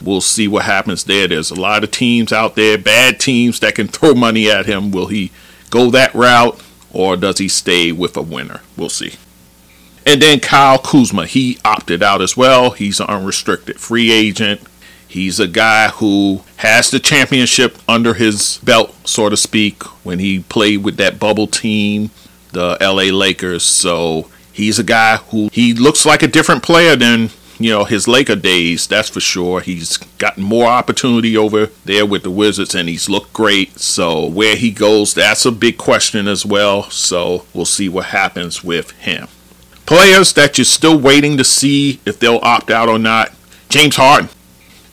We'll 0.02 0.22
see 0.22 0.48
what 0.48 0.65
happens 0.65 1.04
there. 1.04 1.28
There's 1.28 1.52
a 1.52 1.60
lot 1.60 1.84
of 1.84 1.91
teams 1.91 2.34
out 2.34 2.56
there, 2.56 2.78
bad 2.78 3.20
teams 3.20 3.60
that 3.60 3.76
can 3.76 3.88
throw 3.89 4.13
money 4.13 4.50
at 4.50 4.65
him. 4.65 4.91
Will 4.91 5.08
he 5.08 5.32
go 5.70 5.89
that 5.91 6.13
route 6.13 6.62
or 6.91 7.15
does 7.15 7.38
he 7.38 7.48
stay 7.48 7.91
with 7.91 8.17
a 8.17 8.22
winner? 8.22 8.62
We'll 8.76 8.89
see. 8.89 9.13
And 10.06 10.22
then 10.22 10.39
Kyle 10.39 10.80
Kuzma, 10.80 11.28
he 11.28 11.60
opted 11.63 12.02
out 12.02 12.22
as 12.22 12.36
well. 12.36 12.72
He's 12.72 13.00
an 13.00 13.08
unrestricted 13.08 13.80
free 13.80 14.12
agent. 14.12 14.62
He's 15.08 15.39
a 15.39 15.48
guy 15.48 15.89
who 15.89 16.41
has 16.58 16.89
the 16.89 17.00
championship 17.00 17.78
under 17.88 18.13
his 18.13 18.60
belt, 18.63 18.96
so 19.06 19.30
to 19.30 19.36
speak, 19.36 19.84
when 20.06 20.20
he 20.20 20.39
played 20.39 20.84
with 20.84 20.98
that 20.98 21.20
bubble 21.20 21.48
team, 21.48 22.12
the 22.54 22.78
LA 22.80 23.15
Lakers. 23.15 23.63
So 23.63 24.30
he's 24.54 24.80
a 24.80 24.84
guy 24.84 25.17
who 25.17 25.50
he 25.52 25.74
looks 25.74 26.06
like 26.06 26.24
a 26.24 26.28
different 26.28 26.63
player 26.63 26.96
than 26.96 27.30
you 27.63 27.71
know 27.71 27.84
his 27.84 28.08
Laker 28.08 28.36
days. 28.36 28.88
That's 28.88 29.10
for 29.10 29.19
sure. 29.19 29.62
He's 29.62 29.97
gotten 29.97 30.43
more 30.43 30.67
opportunity 30.67 31.36
over 31.36 31.67
there 31.86 32.06
with 32.06 32.24
the 32.24 32.32
Wizards, 32.32 32.76
and 32.76 32.88
he's 32.89 33.10
looked 33.10 33.34
great. 33.34 33.80
So 33.80 34.26
where 34.26 34.56
he 34.56 34.71
goes, 34.71 35.13
that's 35.13 35.45
a 35.45 35.52
big 35.52 35.78
question 35.78 36.28
as 36.28 36.45
well. 36.45 36.84
So 36.89 37.45
we'll 37.54 37.65
see 37.65 37.89
what 37.89 38.08
happens 38.08 38.63
with 38.63 38.91
him. 38.91 39.28
Players 39.86 40.34
that 40.34 40.58
you're 40.58 40.65
still 40.65 40.97
waiting 40.97 41.38
to 41.38 41.43
see 41.43 42.00
if 42.06 42.19
they'll 42.19 42.39
opt 42.41 42.71
out 42.71 42.88
or 42.89 43.00
not. 43.00 43.34
James 43.69 43.95
Harden. 43.95 44.30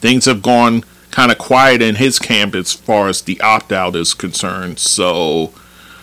Things 0.01 0.25
have 0.27 0.43
gone 0.43 0.85
kind 1.11 1.33
of 1.33 1.39
quiet 1.39 1.83
in 1.83 1.97
his 1.97 2.19
camp 2.19 2.55
as 2.55 2.73
far 2.73 3.09
as 3.09 3.23
the 3.23 3.41
opt 3.41 3.73
out 3.73 3.97
is 3.97 4.15
concerned. 4.15 4.79
So 4.79 5.53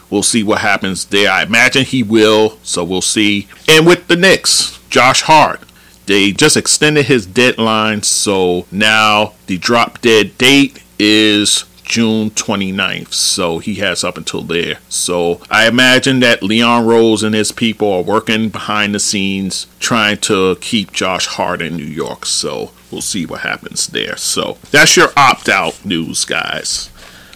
we'll 0.09 0.23
see 0.23 0.43
what 0.43 0.59
happens 0.59 1.05
there. 1.05 1.31
I 1.31 1.43
imagine 1.43 1.85
he 1.85 2.03
will. 2.03 2.57
So 2.63 2.83
we'll 2.83 3.01
see. 3.01 3.47
And 3.67 3.85
with 3.85 4.07
the 4.07 4.15
Knicks, 4.15 4.79
Josh 4.89 5.23
Hart. 5.23 5.61
They 6.05 6.31
just 6.31 6.55
extended 6.55 7.05
his 7.05 7.25
deadline, 7.25 8.03
so 8.03 8.65
now 8.71 9.33
the 9.47 9.57
drop 9.57 10.01
dead 10.01 10.37
date 10.37 10.83
is 10.99 11.65
June 11.83 12.31
29th. 12.31 13.13
So 13.13 13.59
he 13.59 13.75
has 13.75 14.03
up 14.03 14.17
until 14.17 14.41
there. 14.41 14.79
So 14.89 15.41
I 15.49 15.67
imagine 15.67 16.19
that 16.19 16.43
Leon 16.43 16.85
Rose 16.85 17.23
and 17.23 17.33
his 17.33 17.51
people 17.51 17.91
are 17.91 18.01
working 18.01 18.49
behind 18.49 18.93
the 18.93 18.99
scenes 18.99 19.67
trying 19.79 20.17
to 20.19 20.57
keep 20.57 20.91
Josh 20.91 21.27
Hart 21.27 21.61
in 21.61 21.77
New 21.77 21.83
York. 21.83 22.25
So 22.25 22.71
we'll 22.91 23.01
see 23.01 23.25
what 23.25 23.41
happens 23.41 23.87
there. 23.87 24.17
So 24.17 24.57
that's 24.71 24.97
your 24.97 25.09
opt 25.15 25.47
out 25.47 25.85
news, 25.85 26.25
guys. 26.25 26.89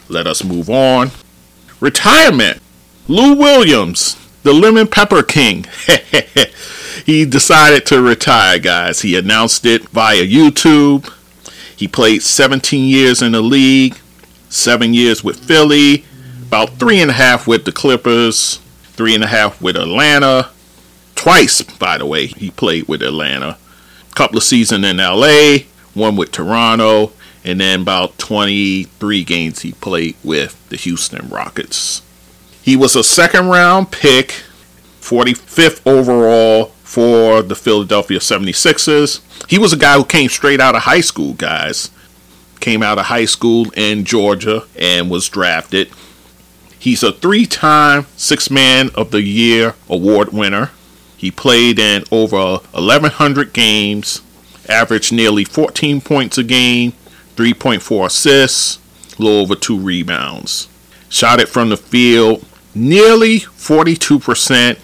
Let 0.09 0.27
us 0.27 0.43
move 0.43 0.69
on. 0.69 1.11
Retirement. 1.79 2.61
Lou 3.07 3.33
Williams, 3.33 4.17
the 4.43 4.53
Lemon 4.53 4.87
Pepper 4.87 5.23
King. 5.23 5.65
he 7.05 7.25
decided 7.25 7.85
to 7.87 8.01
retire, 8.01 8.59
guys. 8.59 9.01
He 9.01 9.17
announced 9.17 9.65
it 9.65 9.87
via 9.89 10.23
YouTube. 10.23 11.11
He 11.75 11.87
played 11.87 12.23
17 12.23 12.87
years 12.87 13.21
in 13.21 13.31
the 13.31 13.41
league, 13.41 13.97
seven 14.49 14.93
years 14.93 15.23
with 15.23 15.39
Philly, 15.39 16.03
about 16.41 16.71
three 16.71 16.99
and 16.99 17.11
a 17.11 17.13
half 17.13 17.47
with 17.47 17.65
the 17.65 17.71
Clippers, 17.71 18.57
three 18.83 19.15
and 19.15 19.23
a 19.23 19.27
half 19.27 19.61
with 19.61 19.75
Atlanta. 19.75 20.49
Twice, 21.15 21.61
by 21.61 21.97
the 21.97 22.05
way, 22.05 22.27
he 22.27 22.51
played 22.51 22.87
with 22.87 23.01
Atlanta. 23.01 23.57
A 24.11 24.15
couple 24.15 24.37
of 24.37 24.43
seasons 24.43 24.85
in 24.85 24.97
LA, 24.97 25.59
one 25.93 26.15
with 26.15 26.31
Toronto, 26.31 27.11
and 27.43 27.61
then 27.61 27.81
about 27.81 28.17
23 28.17 29.23
games 29.23 29.61
he 29.61 29.71
played 29.73 30.15
with 30.23 30.67
the 30.69 30.75
Houston 30.75 31.29
Rockets. 31.29 32.01
He 32.61 32.75
was 32.75 32.95
a 32.95 33.03
second 33.03 33.47
round 33.47 33.91
pick, 33.91 34.43
45th 35.01 35.81
overall 35.85 36.73
for 36.89 37.43
the 37.43 37.53
Philadelphia 37.53 38.17
76ers. 38.17 39.21
He 39.47 39.59
was 39.59 39.71
a 39.71 39.77
guy 39.77 39.93
who 39.93 40.03
came 40.03 40.27
straight 40.27 40.59
out 40.59 40.73
of 40.73 40.81
high 40.81 41.01
school, 41.01 41.33
guys. 41.33 41.91
Came 42.61 42.81
out 42.81 42.97
of 42.97 43.05
high 43.05 43.25
school 43.25 43.67
in 43.77 44.05
Georgia 44.05 44.63
and 44.75 45.07
was 45.07 45.29
drafted. 45.29 45.91
He's 46.79 47.03
a 47.03 47.11
three 47.11 47.45
time 47.45 48.07
Six 48.17 48.49
Man 48.49 48.89
of 48.95 49.11
the 49.11 49.21
Year 49.21 49.75
award 49.87 50.33
winner. 50.33 50.71
He 51.15 51.29
played 51.29 51.77
in 51.77 52.05
over 52.11 52.57
1,100 52.71 53.53
games, 53.53 54.23
averaged 54.67 55.13
nearly 55.13 55.45
14 55.45 56.01
points 56.01 56.39
a 56.39 56.43
game, 56.43 56.93
3.4 57.35 58.07
assists, 58.07 58.79
a 59.19 59.21
little 59.21 59.41
over 59.41 59.53
two 59.53 59.77
rebounds. 59.77 60.67
Shot 61.07 61.39
it 61.39 61.49
from 61.49 61.69
the 61.69 61.77
field 61.77 62.43
nearly 62.73 63.39
42%, 63.41 64.79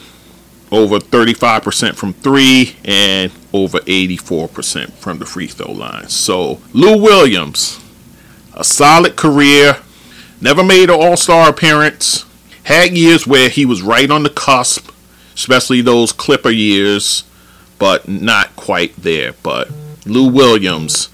over 0.71 0.99
35% 0.99 1.95
from 1.95 2.13
three 2.13 2.75
and 2.83 3.31
over 3.53 3.79
84% 3.79 4.91
from 4.93 5.19
the 5.19 5.25
free 5.25 5.47
throw 5.47 5.71
line. 5.71 6.09
So, 6.09 6.61
Lou 6.73 7.01
Williams, 7.01 7.79
a 8.53 8.63
solid 8.63 9.15
career, 9.15 9.77
never 10.41 10.63
made 10.63 10.89
an 10.89 10.99
all 11.01 11.17
star 11.17 11.49
appearance, 11.49 12.25
had 12.63 12.97
years 12.97 13.27
where 13.27 13.49
he 13.49 13.65
was 13.65 13.81
right 13.81 14.09
on 14.09 14.23
the 14.23 14.29
cusp, 14.29 14.91
especially 15.33 15.81
those 15.81 16.11
Clipper 16.11 16.49
years, 16.49 17.23
but 17.77 18.07
not 18.07 18.55
quite 18.55 18.95
there. 18.95 19.33
But 19.43 19.69
Lou 20.05 20.27
Williams, 20.27 21.09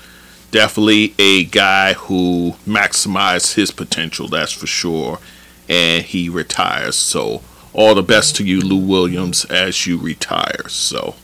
definitely 0.52 1.14
a 1.20 1.46
guy 1.46 1.94
who 1.94 2.56
maximized 2.66 3.56
his 3.56 3.72
potential, 3.72 4.28
that's 4.28 4.52
for 4.52 4.68
sure. 4.68 5.20
And 5.68 6.04
he 6.04 6.28
retires. 6.28 6.96
So, 6.96 7.42
all 7.74 7.96
the 7.96 8.04
best 8.04 8.36
to 8.38 8.44
you, 8.44 8.60
Lou 8.62 8.78
Williams, 8.78 9.46
as 9.46 9.86
you 9.88 9.98
retire. 9.98 10.68
So, 10.68 11.16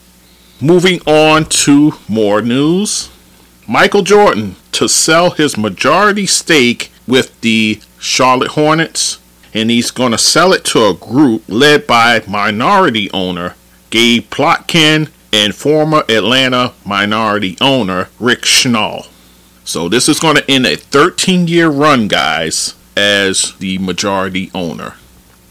moving 0.61 1.01
on 1.05 1.45
to 1.45 1.93
more 2.07 2.41
news. 2.41 3.09
Michael 3.67 4.01
Jordan 4.03 4.55
to 4.71 4.87
sell 4.87 5.31
his 5.31 5.57
majority 5.57 6.25
stake 6.25 6.91
with 7.07 7.39
the 7.41 7.81
Charlotte 7.99 8.51
Hornets, 8.51 9.19
and 9.53 9.69
he's 9.69 9.91
going 9.91 10.11
to 10.11 10.17
sell 10.17 10.53
it 10.53 10.63
to 10.65 10.85
a 10.85 10.93
group 10.93 11.43
led 11.47 11.87
by 11.87 12.21
minority 12.27 13.09
owner 13.11 13.55
Gabe 13.89 14.29
Plotkin 14.29 15.09
and 15.33 15.53
former 15.55 16.03
Atlanta 16.09 16.73
minority 16.85 17.57
owner 17.59 18.09
Rick 18.19 18.41
Schnall. 18.41 19.07
So, 19.63 19.89
this 19.89 20.07
is 20.07 20.19
going 20.19 20.37
to 20.37 20.49
end 20.49 20.65
a 20.65 20.77
13 20.77 21.47
year 21.47 21.69
run, 21.69 22.07
guys, 22.07 22.75
as 22.95 23.53
the 23.57 23.77
majority 23.79 24.49
owner. 24.53 24.95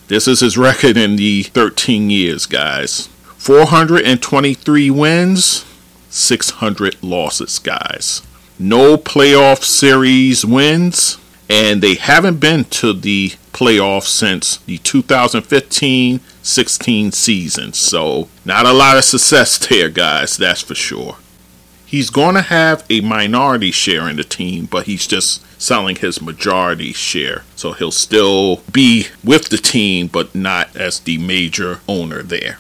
This 0.09 0.29
is 0.29 0.39
his 0.39 0.57
record 0.57 0.97
in 0.97 1.17
the 1.17 1.43
13 1.43 2.11
years, 2.11 2.47
guys. 2.47 3.09
423 3.39 4.91
wins, 4.91 5.65
600 6.11 7.03
losses, 7.03 7.59
guys. 7.59 8.23
No 8.57 8.97
playoff 8.97 9.65
series 9.65 10.45
wins, 10.45 11.19
and 11.51 11.83
they 11.83 11.95
haven't 11.97 12.39
been 12.39 12.65
to 12.67 12.93
the 12.93 13.31
playoffs 13.53 14.07
since 14.07 14.59
the 14.59 14.79
2015 14.79 16.21
16 16.41 17.11
season. 17.11 17.73
So, 17.73 18.29
not 18.45 18.65
a 18.65 18.73
lot 18.73 18.97
of 18.97 19.05
success 19.05 19.59
there, 19.67 19.89
guys, 19.89 20.37
that's 20.37 20.63
for 20.63 20.77
sure. 20.77 21.17
He's 21.97 22.11
going 22.11 22.35
to 22.35 22.43
have 22.43 22.85
a 22.91 23.01
minority 23.01 23.71
share 23.71 24.07
in 24.07 24.17
the 24.17 24.23
team, 24.23 24.67
but 24.67 24.85
he's 24.85 25.07
just 25.07 25.43
selling 25.59 25.97
his 25.97 26.21
majority 26.21 26.93
share. 26.93 27.45
So 27.55 27.73
he'll 27.73 27.91
still 27.91 28.57
be 28.71 29.07
with 29.25 29.49
the 29.49 29.57
team, 29.57 30.09
but 30.09 30.35
not 30.35 30.77
as 30.77 31.01
the 31.01 31.17
major 31.17 31.81
owner 31.89 32.23
there. 32.23 32.59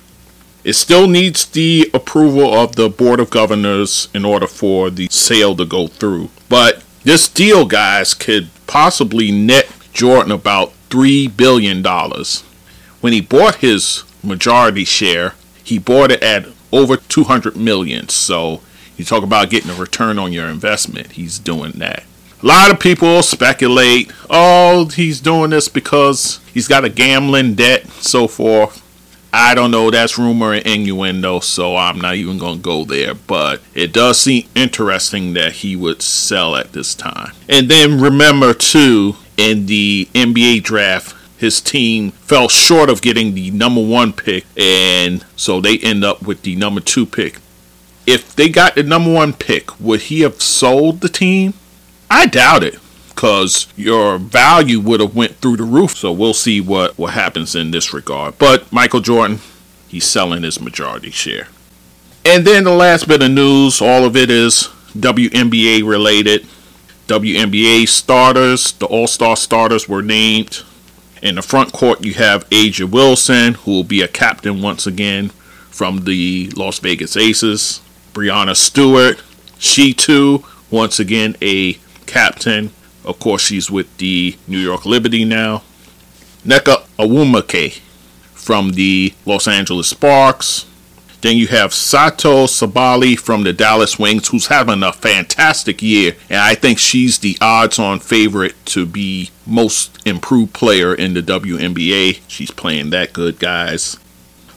It 0.64 0.72
still 0.72 1.06
needs 1.06 1.44
the 1.44 1.90
approval 1.92 2.54
of 2.54 2.76
the 2.76 2.88
Board 2.88 3.20
of 3.20 3.28
Governors 3.28 4.08
in 4.14 4.24
order 4.24 4.46
for 4.46 4.88
the 4.88 5.06
sale 5.10 5.54
to 5.56 5.66
go 5.66 5.86
through. 5.86 6.30
But 6.48 6.82
this 7.04 7.28
deal, 7.28 7.66
guys, 7.66 8.14
could 8.14 8.48
possibly 8.66 9.30
net 9.30 9.70
Jordan 9.92 10.32
about 10.32 10.72
$3 10.88 11.36
billion. 11.36 11.84
When 13.02 13.12
he 13.12 13.20
bought 13.20 13.56
his 13.56 14.02
majority 14.22 14.84
share, 14.84 15.34
he 15.62 15.78
bought 15.78 16.10
it 16.10 16.22
at 16.22 16.46
over 16.72 16.96
200 16.96 17.54
million. 17.54 18.08
So 18.08 18.62
you 18.96 19.04
talk 19.04 19.22
about 19.22 19.50
getting 19.50 19.70
a 19.70 19.74
return 19.74 20.18
on 20.18 20.32
your 20.32 20.46
investment. 20.46 21.12
He's 21.12 21.38
doing 21.38 21.72
that. 21.72 22.04
A 22.42 22.46
lot 22.46 22.70
of 22.70 22.78
people 22.78 23.22
speculate, 23.22 24.12
oh, 24.28 24.86
he's 24.86 25.20
doing 25.20 25.50
this 25.50 25.68
because 25.68 26.40
he's 26.52 26.68
got 26.68 26.84
a 26.84 26.90
gambling 26.90 27.54
debt, 27.54 27.86
so 27.88 28.28
forth. 28.28 28.82
I 29.32 29.54
don't 29.54 29.70
know, 29.70 29.90
that's 29.90 30.18
rumor 30.18 30.52
and 30.52 30.66
innuendo, 30.66 31.40
so 31.40 31.76
I'm 31.76 32.00
not 32.00 32.14
even 32.14 32.38
going 32.38 32.56
to 32.56 32.62
go 32.62 32.84
there. 32.84 33.14
But 33.14 33.62
it 33.74 33.92
does 33.92 34.20
seem 34.20 34.46
interesting 34.54 35.34
that 35.34 35.52
he 35.52 35.76
would 35.76 36.02
sell 36.02 36.56
at 36.56 36.72
this 36.72 36.94
time. 36.94 37.32
And 37.48 37.70
then 37.70 38.00
remember, 38.00 38.54
too, 38.54 39.16
in 39.36 39.66
the 39.66 40.08
NBA 40.14 40.62
draft, 40.62 41.14
his 41.38 41.60
team 41.60 42.12
fell 42.12 42.48
short 42.48 42.88
of 42.88 43.02
getting 43.02 43.34
the 43.34 43.50
number 43.50 43.84
one 43.84 44.12
pick, 44.12 44.46
and 44.56 45.24
so 45.36 45.60
they 45.60 45.78
end 45.78 46.04
up 46.04 46.22
with 46.22 46.42
the 46.42 46.56
number 46.56 46.80
two 46.80 47.04
pick. 47.04 47.38
If 48.06 48.36
they 48.36 48.48
got 48.48 48.76
the 48.76 48.82
number 48.82 49.12
one 49.12 49.32
pick, 49.32 49.78
would 49.80 50.02
he 50.02 50.20
have 50.20 50.40
sold 50.40 51.00
the 51.00 51.08
team? 51.08 51.54
I 52.08 52.26
doubt 52.26 52.62
it 52.62 52.78
because 53.08 53.66
your 53.76 54.18
value 54.18 54.78
would 54.78 55.00
have 55.00 55.16
went 55.16 55.36
through 55.36 55.56
the 55.56 55.64
roof. 55.64 55.96
So 55.96 56.12
we'll 56.12 56.34
see 56.34 56.60
what, 56.60 56.96
what 56.98 57.14
happens 57.14 57.56
in 57.56 57.70
this 57.70 57.92
regard. 57.92 58.38
But 58.38 58.70
Michael 58.70 59.00
Jordan, 59.00 59.40
he's 59.88 60.04
selling 60.04 60.42
his 60.42 60.60
majority 60.60 61.10
share. 61.10 61.48
And 62.24 62.46
then 62.46 62.64
the 62.64 62.74
last 62.74 63.08
bit 63.08 63.22
of 63.22 63.30
news, 63.30 63.80
all 63.80 64.04
of 64.04 64.16
it 64.16 64.30
is 64.30 64.68
WNBA 64.94 65.88
related. 65.88 66.46
WNBA 67.06 67.88
starters, 67.88 68.72
the 68.72 68.86
All 68.86 69.06
Star 69.06 69.36
starters 69.36 69.88
were 69.88 70.02
named. 70.02 70.62
In 71.22 71.36
the 71.36 71.42
front 71.42 71.72
court, 71.72 72.04
you 72.04 72.14
have 72.14 72.48
A'ja 72.50 72.90
Wilson, 72.90 73.54
who 73.54 73.70
will 73.70 73.84
be 73.84 74.02
a 74.02 74.08
captain 74.08 74.60
once 74.60 74.86
again 74.86 75.30
from 75.70 76.04
the 76.04 76.50
Las 76.54 76.78
Vegas 76.80 77.16
Aces. 77.16 77.80
Breanna 78.16 78.56
Stewart, 78.56 79.22
she 79.58 79.92
too, 79.92 80.44
once 80.70 80.98
again 80.98 81.36
a 81.42 81.74
captain 82.06 82.70
of 83.06 83.20
course, 83.20 83.42
she's 83.42 83.70
with 83.70 83.96
the 83.98 84.36
New 84.48 84.58
York 84.58 84.84
Liberty 84.84 85.24
now. 85.24 85.62
Nneka 86.44 86.84
Ogwumike 86.98 87.78
from 88.34 88.72
the 88.72 89.14
Los 89.24 89.46
Angeles 89.46 89.88
Sparks. 89.88 90.66
Then 91.20 91.36
you 91.36 91.46
have 91.46 91.70
Satou 91.70 92.46
Sabally 92.46 93.18
from 93.18 93.44
the 93.44 93.52
Dallas 93.52 93.98
Wings, 93.98 94.28
who's 94.28 94.48
having 94.48 94.82
a 94.82 94.92
fantastic 94.92 95.80
year. 95.80 96.16
And 96.28 96.40
I 96.40 96.54
think 96.56 96.78
she's 96.78 97.18
the 97.18 97.38
odds 97.40 97.78
on 97.78 98.00
favorite 98.00 98.54
to 98.66 98.84
be 98.84 99.30
most 99.46 99.98
improved 100.06 100.52
player 100.52 100.92
in 100.92 101.14
the 101.14 101.22
WNBA. 101.22 102.20
She's 102.28 102.50
playing 102.50 102.90
that 102.90 103.12
good, 103.12 103.38
guys. 103.38 103.98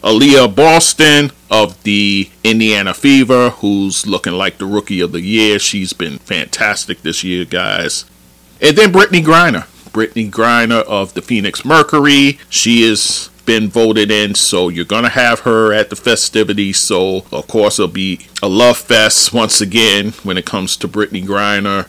Aliyah 0.04 0.56
Boston 0.56 1.32
of 1.52 1.82
the 1.84 2.30
Indiana 2.44 2.94
Fever, 2.94 3.50
who's 3.50 4.08
looking 4.08 4.34
like 4.34 4.58
the 4.58 4.66
rookie 4.66 5.02
of 5.02 5.12
the 5.12 5.22
year. 5.22 5.60
She's 5.60 5.92
been 5.92 6.20
fantastic 6.20 7.02
this 7.02 7.24
year, 7.24 7.44
guys. 7.44 8.06
And 8.62 8.78
then 8.78 8.94
Brittney 8.94 9.24
Griner. 9.24 9.66
Brittney 9.92 10.30
Griner 10.30 10.84
of 10.84 11.14
the 11.16 11.22
Phoenix 11.22 11.66
Mercury. 11.66 12.40
She 12.50 12.88
has 12.88 13.30
been 13.46 13.68
voted 13.68 14.12
in, 14.12 14.36
so 14.36 14.70
you're 14.70 14.86
going 14.86 15.04
to 15.04 15.10
have 15.10 15.42
her 15.42 15.74
at 15.74 15.90
the 15.90 15.96
festivities. 15.96 16.78
So, 16.78 17.26
of 17.32 17.48
course, 17.48 17.80
it'll 17.80 17.92
be 17.92 18.28
a 18.42 18.48
love 18.48 18.78
fest 18.78 19.34
once 19.34 19.60
again 19.60 20.12
when 20.24 20.38
it 20.38 20.46
comes 20.46 20.78
to 20.78 20.88
Brittney 20.88 21.26
Griner. 21.26 21.88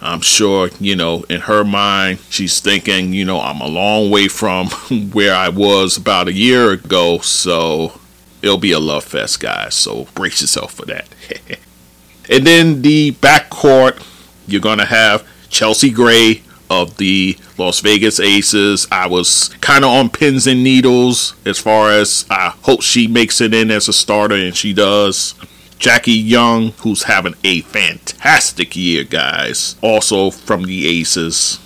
I'm 0.00 0.20
sure, 0.20 0.68
you 0.80 0.96
know, 0.96 1.24
in 1.30 1.42
her 1.42 1.64
mind, 1.64 2.18
she's 2.28 2.60
thinking, 2.60 3.12
you 3.12 3.24
know, 3.24 3.40
I'm 3.40 3.60
a 3.60 3.66
long 3.66 4.10
way 4.10 4.28
from 4.28 4.68
where 5.12 5.34
I 5.34 5.48
was 5.48 5.96
about 5.96 6.28
a 6.28 6.32
year 6.32 6.72
ago. 6.72 7.18
So 7.18 8.00
it'll 8.42 8.58
be 8.58 8.72
a 8.72 8.78
love 8.78 9.04
fest, 9.04 9.40
guys. 9.40 9.74
So 9.74 10.06
brace 10.14 10.40
yourself 10.42 10.74
for 10.74 10.86
that. 10.86 11.08
and 12.30 12.46
then 12.46 12.82
the 12.82 13.12
backcourt, 13.12 14.02
you're 14.46 14.60
going 14.60 14.78
to 14.78 14.84
have 14.84 15.26
Chelsea 15.48 15.90
Gray 15.90 16.42
of 16.68 16.96
the 16.96 17.38
Las 17.58 17.80
Vegas 17.80 18.20
Aces. 18.20 18.86
I 18.90 19.06
was 19.06 19.48
kind 19.60 19.84
of 19.84 19.90
on 19.90 20.10
pins 20.10 20.46
and 20.46 20.62
needles 20.62 21.34
as 21.46 21.58
far 21.58 21.90
as 21.90 22.26
I 22.30 22.54
hope 22.62 22.82
she 22.82 23.06
makes 23.06 23.40
it 23.40 23.54
in 23.54 23.70
as 23.70 23.88
a 23.88 23.92
starter, 23.92 24.34
and 24.34 24.56
she 24.56 24.72
does. 24.72 25.34
Jackie 25.78 26.12
Young, 26.12 26.72
who's 26.78 27.04
having 27.04 27.34
a 27.44 27.60
fantastic 27.62 28.74
year, 28.76 29.04
guys, 29.04 29.76
also 29.82 30.30
from 30.30 30.64
the 30.64 30.86
Aces. 30.86 31.60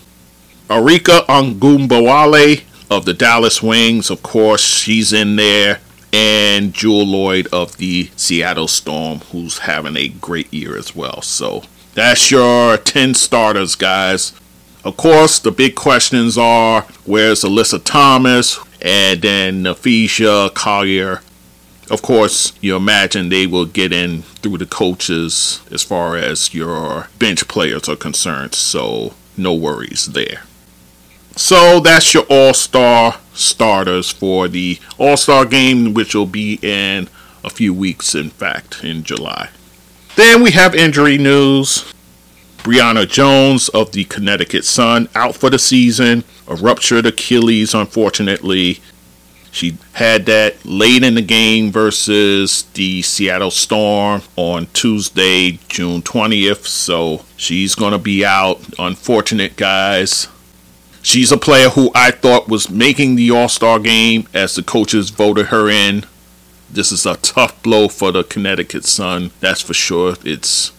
Arike 0.68 1.26
Ogunbowale 1.26 2.62
of 2.90 3.04
the 3.04 3.14
Dallas 3.14 3.62
Wings, 3.62 4.10
of 4.10 4.22
course, 4.22 4.62
she's 4.62 5.12
in 5.12 5.36
there. 5.36 5.80
And 6.10 6.72
Jewell 6.72 7.04
Loyd 7.04 7.48
of 7.52 7.76
the 7.76 8.10
Seattle 8.16 8.66
Storm, 8.66 9.18
who's 9.30 9.58
having 9.58 9.96
a 9.96 10.08
great 10.08 10.52
year 10.52 10.76
as 10.76 10.96
well. 10.96 11.20
So 11.20 11.64
that's 11.94 12.30
your 12.30 12.78
10 12.78 13.14
starters, 13.14 13.74
guys. 13.74 14.32
Of 14.84 14.96
course, 14.96 15.38
the 15.38 15.50
big 15.50 15.74
questions 15.74 16.38
are 16.38 16.86
where's 17.04 17.42
Alyssa 17.42 17.82
Thomas 17.84 18.58
and 18.80 19.20
then 19.20 19.64
Napheesa 19.64 20.54
Collier. 20.54 21.20
Of 21.90 22.02
course, 22.02 22.52
you 22.60 22.76
imagine 22.76 23.28
they 23.28 23.46
will 23.46 23.64
get 23.64 23.92
in 23.92 24.22
through 24.22 24.58
the 24.58 24.66
coaches 24.66 25.62
as 25.70 25.82
far 25.82 26.16
as 26.16 26.54
your 26.54 27.08
bench 27.18 27.48
players 27.48 27.88
are 27.88 27.96
concerned, 27.96 28.54
so 28.54 29.14
no 29.36 29.54
worries 29.54 30.06
there. 30.06 30.42
So 31.34 31.80
that's 31.80 32.12
your 32.12 32.24
All 32.28 32.52
Star 32.52 33.20
starters 33.32 34.10
for 34.10 34.48
the 34.48 34.78
All 34.98 35.16
Star 35.16 35.44
game, 35.46 35.94
which 35.94 36.14
will 36.14 36.26
be 36.26 36.58
in 36.62 37.08
a 37.44 37.50
few 37.50 37.72
weeks, 37.72 38.14
in 38.14 38.30
fact, 38.30 38.84
in 38.84 39.02
July. 39.02 39.48
Then 40.16 40.42
we 40.42 40.50
have 40.50 40.74
injury 40.74 41.16
news. 41.16 41.92
Brionna 42.58 43.08
Jones 43.08 43.68
of 43.70 43.92
the 43.92 44.04
Connecticut 44.04 44.64
Sun 44.64 45.08
out 45.14 45.36
for 45.36 45.48
the 45.48 45.58
season. 45.58 46.24
A 46.48 46.56
ruptured 46.56 47.06
Achilles, 47.06 47.72
unfortunately. 47.72 48.80
She 49.58 49.76
had 49.94 50.26
that 50.26 50.64
late 50.64 51.02
in 51.02 51.16
the 51.16 51.20
game 51.20 51.72
versus 51.72 52.62
the 52.74 53.02
Seattle 53.02 53.50
Storm 53.50 54.22
on 54.36 54.68
Tuesday, 54.72 55.58
June 55.66 56.00
20th. 56.00 56.64
So 56.64 57.24
she's 57.36 57.74
going 57.74 57.90
to 57.90 57.98
be 57.98 58.24
out. 58.24 58.60
Unfortunate, 58.78 59.56
guys. 59.56 60.28
She's 61.02 61.32
a 61.32 61.36
player 61.36 61.70
who 61.70 61.90
I 61.92 62.12
thought 62.12 62.48
was 62.48 62.70
making 62.70 63.16
the 63.16 63.32
All 63.32 63.48
Star 63.48 63.80
game 63.80 64.28
as 64.32 64.54
the 64.54 64.62
coaches 64.62 65.10
voted 65.10 65.46
her 65.46 65.68
in. 65.68 66.04
This 66.70 66.92
is 66.92 67.04
a 67.04 67.16
tough 67.16 67.60
blow 67.64 67.88
for 67.88 68.12
the 68.12 68.22
Connecticut 68.22 68.84
Sun, 68.84 69.32
that's 69.40 69.62
for 69.62 69.74
sure. 69.74 70.14
It's 70.24 70.70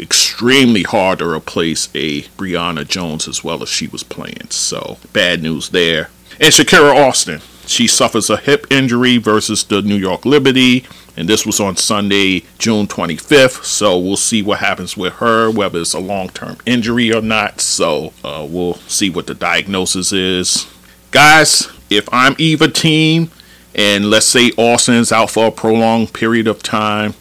extremely 0.00 0.84
hard 0.84 1.18
to 1.18 1.28
replace 1.28 1.90
a 1.94 2.22
Brionna 2.38 2.88
Jones 2.88 3.28
as 3.28 3.44
well 3.44 3.62
as 3.62 3.68
she 3.68 3.86
was 3.86 4.02
playing. 4.02 4.48
So, 4.48 4.96
bad 5.12 5.42
news 5.42 5.68
there. 5.68 6.08
And 6.40 6.54
Shakira 6.54 7.06
Austin, 7.06 7.42
she 7.66 7.86
suffers 7.86 8.30
a 8.30 8.36
hip 8.36 8.66
injury 8.70 9.18
versus 9.18 9.64
the 9.64 9.82
New 9.82 9.96
York 9.96 10.24
Liberty, 10.24 10.84
and 11.16 11.28
this 11.28 11.46
was 11.46 11.60
on 11.60 11.76
Sunday, 11.76 12.44
June 12.58 12.86
25th. 12.86 13.64
So 13.64 13.98
we'll 13.98 14.16
see 14.16 14.42
what 14.42 14.58
happens 14.58 14.96
with 14.96 15.14
her, 15.14 15.50
whether 15.50 15.80
it's 15.80 15.94
a 15.94 16.00
long 16.00 16.28
term 16.28 16.58
injury 16.66 17.12
or 17.12 17.22
not. 17.22 17.60
So 17.60 18.12
uh, 18.24 18.46
we'll 18.48 18.74
see 18.74 19.10
what 19.10 19.26
the 19.26 19.34
diagnosis 19.34 20.12
is. 20.12 20.66
Guys, 21.10 21.68
if 21.90 22.08
I'm 22.12 22.34
either 22.38 22.68
team, 22.68 23.30
and 23.74 24.10
let's 24.10 24.26
say 24.26 24.52
Austin's 24.56 25.12
out 25.12 25.30
for 25.30 25.46
a 25.46 25.52
prolonged 25.52 26.12
period 26.12 26.46
of 26.46 26.62
time. 26.62 27.14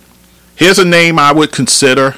Here's 0.56 0.77
a 0.77 0.86
name 0.86 1.17
I 1.17 1.32
would 1.32 1.51
consider 1.51 2.15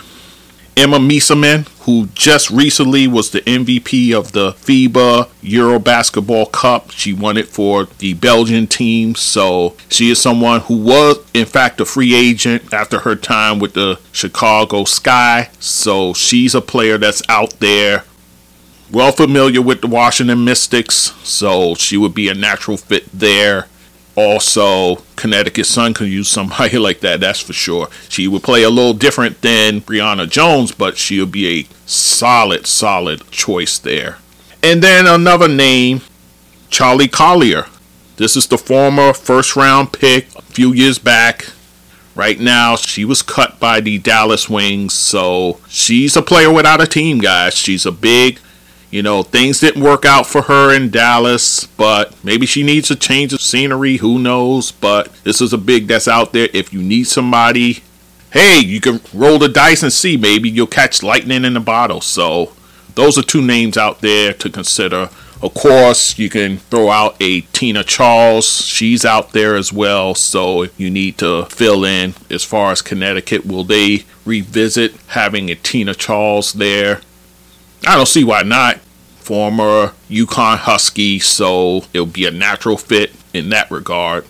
Emma 0.77 0.97
Meesseman, 0.97 1.67
who 1.85 2.07
just 2.07 2.49
recently 2.49 3.07
was 3.07 3.31
the 3.31 3.39
MVP 3.41 4.13
of 4.13 4.33
the 4.33 4.51
FIBA 4.51 5.29
Euro 5.41 5.79
Basketball 5.79 6.47
Cup. 6.47 6.91
She 6.91 7.13
won 7.13 7.37
it 7.37 7.47
for 7.47 7.85
the 7.99 8.13
Belgian 8.15 8.67
team. 8.67 9.15
So 9.15 9.75
she 9.89 10.09
is 10.09 10.21
someone 10.21 10.61
who 10.61 10.77
was, 10.77 11.23
in 11.33 11.45
fact, 11.45 11.79
a 11.79 11.85
free 11.85 12.13
agent 12.13 12.73
after 12.73 12.99
her 12.99 13.15
time 13.15 13.59
with 13.59 13.73
the 13.73 13.99
Chicago 14.11 14.83
Sky. 14.83 15.49
So 15.59 16.13
she's 16.13 16.53
a 16.53 16.61
player 16.61 16.97
that's 16.97 17.21
out 17.29 17.51
there. 17.61 18.03
Well 18.91 19.13
familiar 19.13 19.61
with 19.61 19.81
the 19.81 19.87
Washington 19.87 20.43
Mystics, 20.43 21.13
so 21.23 21.73
she 21.75 21.97
would 21.97 22.13
be 22.13 22.29
a 22.29 22.33
natural 22.35 22.77
fit 22.77 23.05
there 23.11 23.67
also 24.15 24.97
Connecticut 25.15 25.65
Sun 25.65 25.93
could 25.93 26.09
use 26.09 26.29
somebody 26.29 26.77
like 26.79 27.01
that, 27.01 27.19
that's 27.19 27.41
for 27.41 27.53
sure. 27.53 27.89
She 28.09 28.27
would 28.27 28.43
play 28.43 28.63
a 28.63 28.69
little 28.69 28.93
different 28.93 29.41
than 29.41 29.81
Brionna 29.81 30.29
Jones, 30.29 30.71
but 30.71 30.97
she'll 30.97 31.25
be 31.25 31.61
a 31.61 31.67
solid, 31.85 32.65
solid 32.65 33.29
choice 33.31 33.77
there. 33.77 34.17
And 34.63 34.81
then 34.81 35.05
another 35.05 35.47
name, 35.47 36.01
Charli 36.69 37.11
Collier. 37.11 37.67
This 38.17 38.35
is 38.35 38.47
the 38.47 38.57
former 38.57 39.13
first 39.13 39.55
round 39.55 39.91
pick 39.91 40.33
a 40.35 40.41
few 40.41 40.73
years 40.73 40.97
back. 40.97 41.47
Right 42.15 42.39
now, 42.39 42.77
she 42.77 43.03
was 43.03 43.21
cut 43.21 43.59
by 43.59 43.81
the 43.81 43.97
Dallas 43.97 44.49
Wings, 44.49 44.93
so 44.93 45.59
she's 45.67 46.15
a 46.15 46.21
player 46.21 46.51
without 46.51 46.79
a 46.79 46.87
team, 46.87 47.19
guys. 47.19 47.55
She's 47.55 47.85
a 47.85 47.91
big 47.91 48.39
you 48.95 49.03
know, 49.03 49.23
things 49.23 49.59
didn't 49.59 49.83
work 49.83 50.05
out 50.05 50.25
for 50.25 50.43
her 50.43 50.73
in 50.73 50.89
Dallas, 50.89 51.65
but 51.65 52.15
maybe 52.23 52.45
she 52.45 52.63
needs 52.63 52.89
a 52.89 52.95
change 52.95 53.33
of 53.33 53.41
scenery. 53.41 53.97
Who 53.97 54.17
knows? 54.17 54.71
But 54.71 55.13
this 55.25 55.41
is 55.41 55.51
a 55.51 55.57
big 55.57 55.87
that's 55.87 56.07
out 56.07 56.31
there. 56.31 56.47
If 56.53 56.71
you 56.71 56.81
need 56.81 57.03
somebody, 57.03 57.83
hey, 58.31 58.59
you 58.59 58.79
can 58.79 59.01
roll 59.13 59.37
the 59.37 59.49
dice 59.49 59.83
and 59.83 59.91
see. 59.91 60.15
Maybe 60.15 60.49
you'll 60.49 60.67
catch 60.67 61.03
lightning 61.03 61.43
in 61.43 61.57
a 61.57 61.59
bottle. 61.59 61.99
So, 61.99 62.53
those 62.93 63.17
are 63.17 63.21
two 63.21 63.41
names 63.41 63.75
out 63.75 63.99
there 63.99 64.31
to 64.31 64.49
consider. 64.49 65.09
Of 65.41 65.53
course, 65.53 66.17
you 66.17 66.29
can 66.29 66.59
throw 66.59 66.89
out 66.89 67.17
a 67.19 67.41
Tina 67.41 67.83
Charles. 67.83 68.61
She's 68.61 69.03
out 69.03 69.33
there 69.33 69.57
as 69.57 69.73
well. 69.73 70.15
So 70.15 70.61
if 70.61 70.79
you 70.79 70.89
need 70.89 71.17
to 71.17 71.47
fill 71.47 71.83
in 71.83 72.13
as 72.29 72.45
far 72.45 72.71
as 72.71 72.81
Connecticut, 72.81 73.45
will 73.45 73.65
they 73.65 74.05
revisit 74.23 74.95
having 75.07 75.51
a 75.51 75.55
Tina 75.55 75.93
Charles 75.93 76.53
there? 76.53 77.01
I 77.85 77.97
don't 77.97 78.07
see 78.07 78.23
why 78.23 78.43
not. 78.43 78.79
Former 79.25 79.91
UConn 80.07 80.59
Husky, 80.59 81.17
so 81.17 81.77
it'll 81.95 82.05
be 82.05 82.27
a 82.27 82.31
natural 82.31 82.77
fit 82.77 83.11
in 83.33 83.49
that 83.49 83.71
regard. 83.71 84.23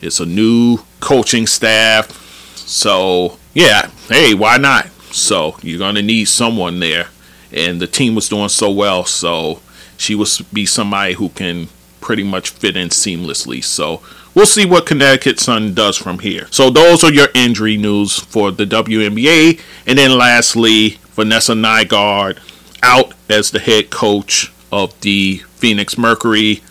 It's 0.00 0.20
a 0.20 0.24
new 0.24 0.78
coaching 1.00 1.46
staff. 1.46 2.10
So, 2.56 3.36
yeah, 3.52 3.90
hey, 4.08 4.32
why 4.32 4.56
not? 4.56 4.86
So, 5.12 5.58
you're 5.60 5.92
to 5.92 6.00
need 6.00 6.28
someone 6.28 6.80
there. 6.80 7.08
And 7.52 7.78
the 7.78 7.86
team 7.86 8.14
was 8.14 8.30
doing 8.30 8.48
so 8.48 8.70
well. 8.70 9.04
So, 9.04 9.60
she 9.98 10.14
will 10.14 10.26
be 10.50 10.64
somebody 10.64 11.12
who 11.12 11.28
can 11.28 11.68
pretty 12.00 12.22
much 12.22 12.48
fit 12.48 12.74
in 12.74 12.88
seamlessly. 12.88 13.62
So, 13.62 14.00
we'll 14.34 14.46
see 14.46 14.64
what 14.64 14.86
Connecticut 14.86 15.40
Sun 15.40 15.74
does 15.74 15.98
from 15.98 16.20
here. 16.20 16.46
So, 16.50 16.70
those 16.70 17.04
are 17.04 17.12
your 17.12 17.28
injury 17.34 17.76
news 17.76 18.18
for 18.18 18.50
the 18.50 18.64
WNBA. 18.64 19.60
And 19.86 19.98
then, 19.98 20.16
lastly, 20.16 21.00
Vanessa 21.10 21.52
Nygaard 21.52 22.38
out 22.82 23.14
as 23.28 23.50
the 23.50 23.58
head 23.58 23.90
coach 23.90 24.52
of 24.70 24.98
the 25.00 25.38
Phoenix 25.56 25.98
Mercury 25.98 26.62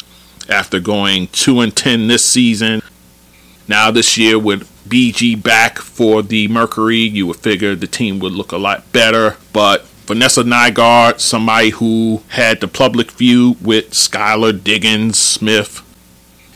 after 0.50 0.80
going 0.80 1.28
2 1.28 1.62
and 1.62 1.76
10 1.76 2.08
this 2.08 2.26
season. 2.26 2.82
Now, 3.68 3.92
this 3.92 4.18
year, 4.18 4.40
with 4.40 4.70
BG 4.88 5.42
back 5.42 5.78
for 5.78 6.22
the 6.22 6.48
Mercury, 6.48 7.00
you 7.00 7.28
would 7.28 7.38
figure 7.38 7.76
the 7.76 7.88
team 7.88 8.20
would 8.20 8.32
look 8.32 8.52
a 8.52 8.58
lot 8.58 8.92
better. 8.94 9.36
But 9.52 9.86
Vanessa 10.06 10.44
Nygaard, 10.44 11.20
somebody 11.20 11.72
who 11.72 12.24
had 12.30 12.62
the 12.62 12.68
public 12.68 13.12
view 13.12 13.58
with 13.62 13.92
Skylar 13.92 14.64
Diggins 14.64 15.20
Smith, 15.20 15.84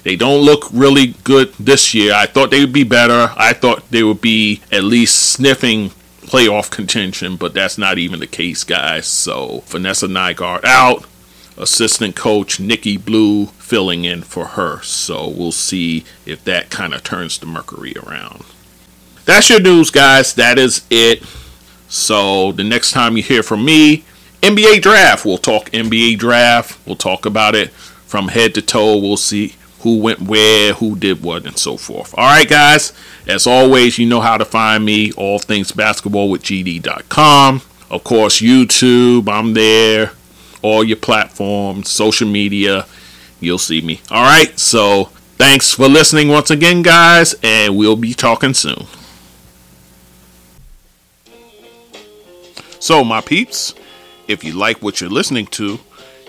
they 0.03 0.15
don't 0.15 0.41
look 0.41 0.69
really 0.71 1.15
good 1.23 1.53
this 1.55 1.93
year. 1.93 2.13
I 2.13 2.25
thought 2.25 2.49
they 2.49 2.61
would 2.61 2.73
be 2.73 2.85
better. 2.85 3.31
I 3.35 3.53
thought 3.53 3.91
they 3.91 4.03
would 4.03 4.21
be 4.21 4.61
at 4.71 4.83
least 4.83 5.33
sniffing 5.33 5.91
playoff 6.31 6.71
contention, 6.71 7.35
but 7.35 7.53
that's 7.53 7.77
not 7.77 7.97
even 7.97 8.21
the 8.21 8.27
case, 8.27 8.63
guys. 8.63 9.05
So 9.05 9.63
Vanessa 9.65 10.07
Nygaard 10.07 10.63
out 10.63 11.05
assistant 11.57 12.15
coach 12.15 12.57
Nikki 12.57 12.95
Blue 12.95 13.47
filling 13.47 14.05
in 14.05 14.21
for 14.21 14.45
her. 14.45 14.81
So 14.81 15.27
we'll 15.27 15.51
see 15.51 16.05
if 16.25 16.43
that 16.45 16.69
kind 16.69 16.93
of 16.93 17.03
turns 17.03 17.37
the 17.37 17.45
Mercury 17.47 17.93
around. 17.97 18.45
That's 19.25 19.49
your 19.49 19.59
news, 19.59 19.91
guys. 19.91 20.33
That 20.35 20.57
is 20.57 20.85
it. 20.89 21.21
So 21.89 22.53
the 22.53 22.63
next 22.63 22.91
time 22.91 23.17
you 23.17 23.23
hear 23.23 23.43
from 23.43 23.65
me, 23.65 24.05
NBA 24.41 24.81
draft. 24.81 25.25
We'll 25.25 25.37
talk 25.37 25.69
NBA 25.71 26.17
draft. 26.17 26.79
We'll 26.87 26.95
talk 26.95 27.25
about 27.25 27.55
it 27.55 27.71
from 27.71 28.29
head 28.29 28.55
to 28.55 28.61
toe. 28.61 28.97
We'll 28.97 29.17
see 29.17 29.55
who 29.81 29.99
went 29.99 30.21
where, 30.21 30.73
who 30.73 30.95
did 30.95 31.21
what, 31.21 31.45
and 31.45 31.57
so 31.57 31.77
forth. 31.77 32.13
All 32.17 32.25
right, 32.25 32.47
guys. 32.47 32.93
As 33.27 33.45
always, 33.45 33.97
you 33.97 34.05
know 34.05 34.21
how 34.21 34.37
to 34.37 34.45
find 34.45 34.83
me. 34.83 35.11
All 35.13 35.39
things 35.39 35.71
basketball 35.71 36.29
with 36.29 36.43
GD.com. 36.43 37.61
Of 37.89 38.03
course, 38.03 38.41
YouTube. 38.41 39.27
I'm 39.27 39.53
there 39.53 40.11
all 40.61 40.83
your 40.83 40.97
platforms, 40.97 41.89
social 41.89 42.27
media. 42.27 42.85
You'll 43.39 43.57
see 43.57 43.81
me. 43.81 44.01
All 44.09 44.23
right. 44.23 44.57
So 44.59 45.05
thanks 45.37 45.73
for 45.73 45.87
listening 45.87 46.27
once 46.29 46.51
again, 46.51 46.81
guys, 46.81 47.35
and 47.43 47.77
we'll 47.77 47.95
be 47.95 48.13
talking 48.13 48.53
soon. 48.53 48.85
So, 52.79 53.03
my 53.03 53.21
peeps, 53.21 53.75
if 54.27 54.43
you 54.43 54.53
like 54.53 54.81
what 54.81 55.01
you're 55.01 55.09
listening 55.09 55.45
to, 55.47 55.79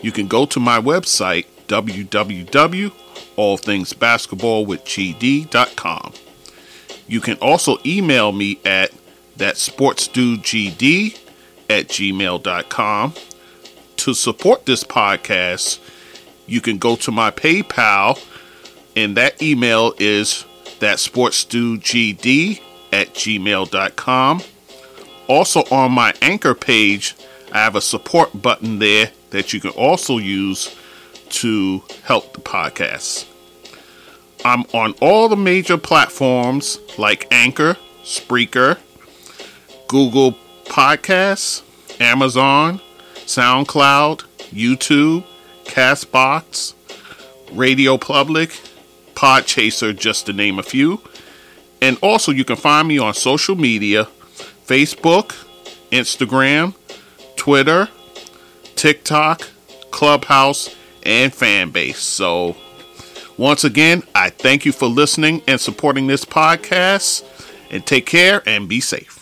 you 0.02 0.12
can 0.12 0.28
go 0.28 0.44
to 0.44 0.60
my 0.60 0.78
website, 0.78 1.46
www.allthingsbasketballwithgd.com. 3.36 6.12
You 7.08 7.20
can 7.20 7.36
also 7.38 7.78
email 7.84 8.30
me 8.32 8.60
at 8.64 8.92
thatsportsdudegd 9.36 11.18
at 11.68 11.88
gmail.com 11.88 13.14
to 13.96 14.14
support 14.14 14.66
this 14.66 14.82
podcast, 14.82 15.78
you 16.46 16.60
can 16.60 16.78
go 16.78 16.96
to 16.96 17.12
my 17.12 17.30
PayPal, 17.30 18.18
and 18.96 19.16
that 19.16 19.40
email 19.40 19.94
is 19.98 20.44
that 20.80 20.98
sportsdugd 20.98 22.60
at 22.92 23.14
gmail.com. 23.14 24.42
Also, 25.28 25.62
on 25.70 25.92
my 25.92 26.12
anchor 26.20 26.54
page, 26.54 27.14
I 27.52 27.58
have 27.58 27.76
a 27.76 27.80
support 27.80 28.42
button 28.42 28.80
there 28.80 29.12
that 29.30 29.52
you 29.52 29.60
can 29.60 29.70
also 29.70 30.18
use 30.18 30.76
to 31.32 31.82
help 32.04 32.32
the 32.34 32.40
podcast. 32.40 33.26
I'm 34.44 34.64
on 34.74 34.94
all 35.00 35.28
the 35.28 35.36
major 35.36 35.78
platforms 35.78 36.78
like 36.98 37.26
Anchor, 37.30 37.76
Spreaker, 38.02 38.78
Google 39.88 40.36
Podcasts, 40.64 41.62
Amazon, 42.00 42.80
SoundCloud, 43.14 44.24
YouTube, 44.50 45.24
Castbox, 45.64 46.74
Radio 47.52 47.96
Public, 47.98 48.50
Podchaser, 49.14 49.96
just 49.96 50.26
to 50.26 50.32
name 50.32 50.58
a 50.58 50.62
few. 50.62 51.00
And 51.80 51.98
also, 52.02 52.32
you 52.32 52.44
can 52.44 52.56
find 52.56 52.88
me 52.88 52.98
on 52.98 53.14
social 53.14 53.56
media 53.56 54.08
Facebook, 54.66 55.34
Instagram, 55.90 56.74
Twitter, 57.36 57.88
TikTok, 58.76 59.48
Clubhouse, 59.90 60.74
and 61.04 61.32
fan 61.34 61.70
base. 61.70 61.98
So, 61.98 62.56
once 63.36 63.64
again, 63.64 64.02
I 64.14 64.30
thank 64.30 64.64
you 64.64 64.72
for 64.72 64.86
listening 64.86 65.42
and 65.46 65.60
supporting 65.60 66.06
this 66.06 66.24
podcast. 66.24 67.24
And 67.70 67.84
take 67.86 68.04
care 68.04 68.42
and 68.46 68.68
be 68.68 68.80
safe. 68.80 69.21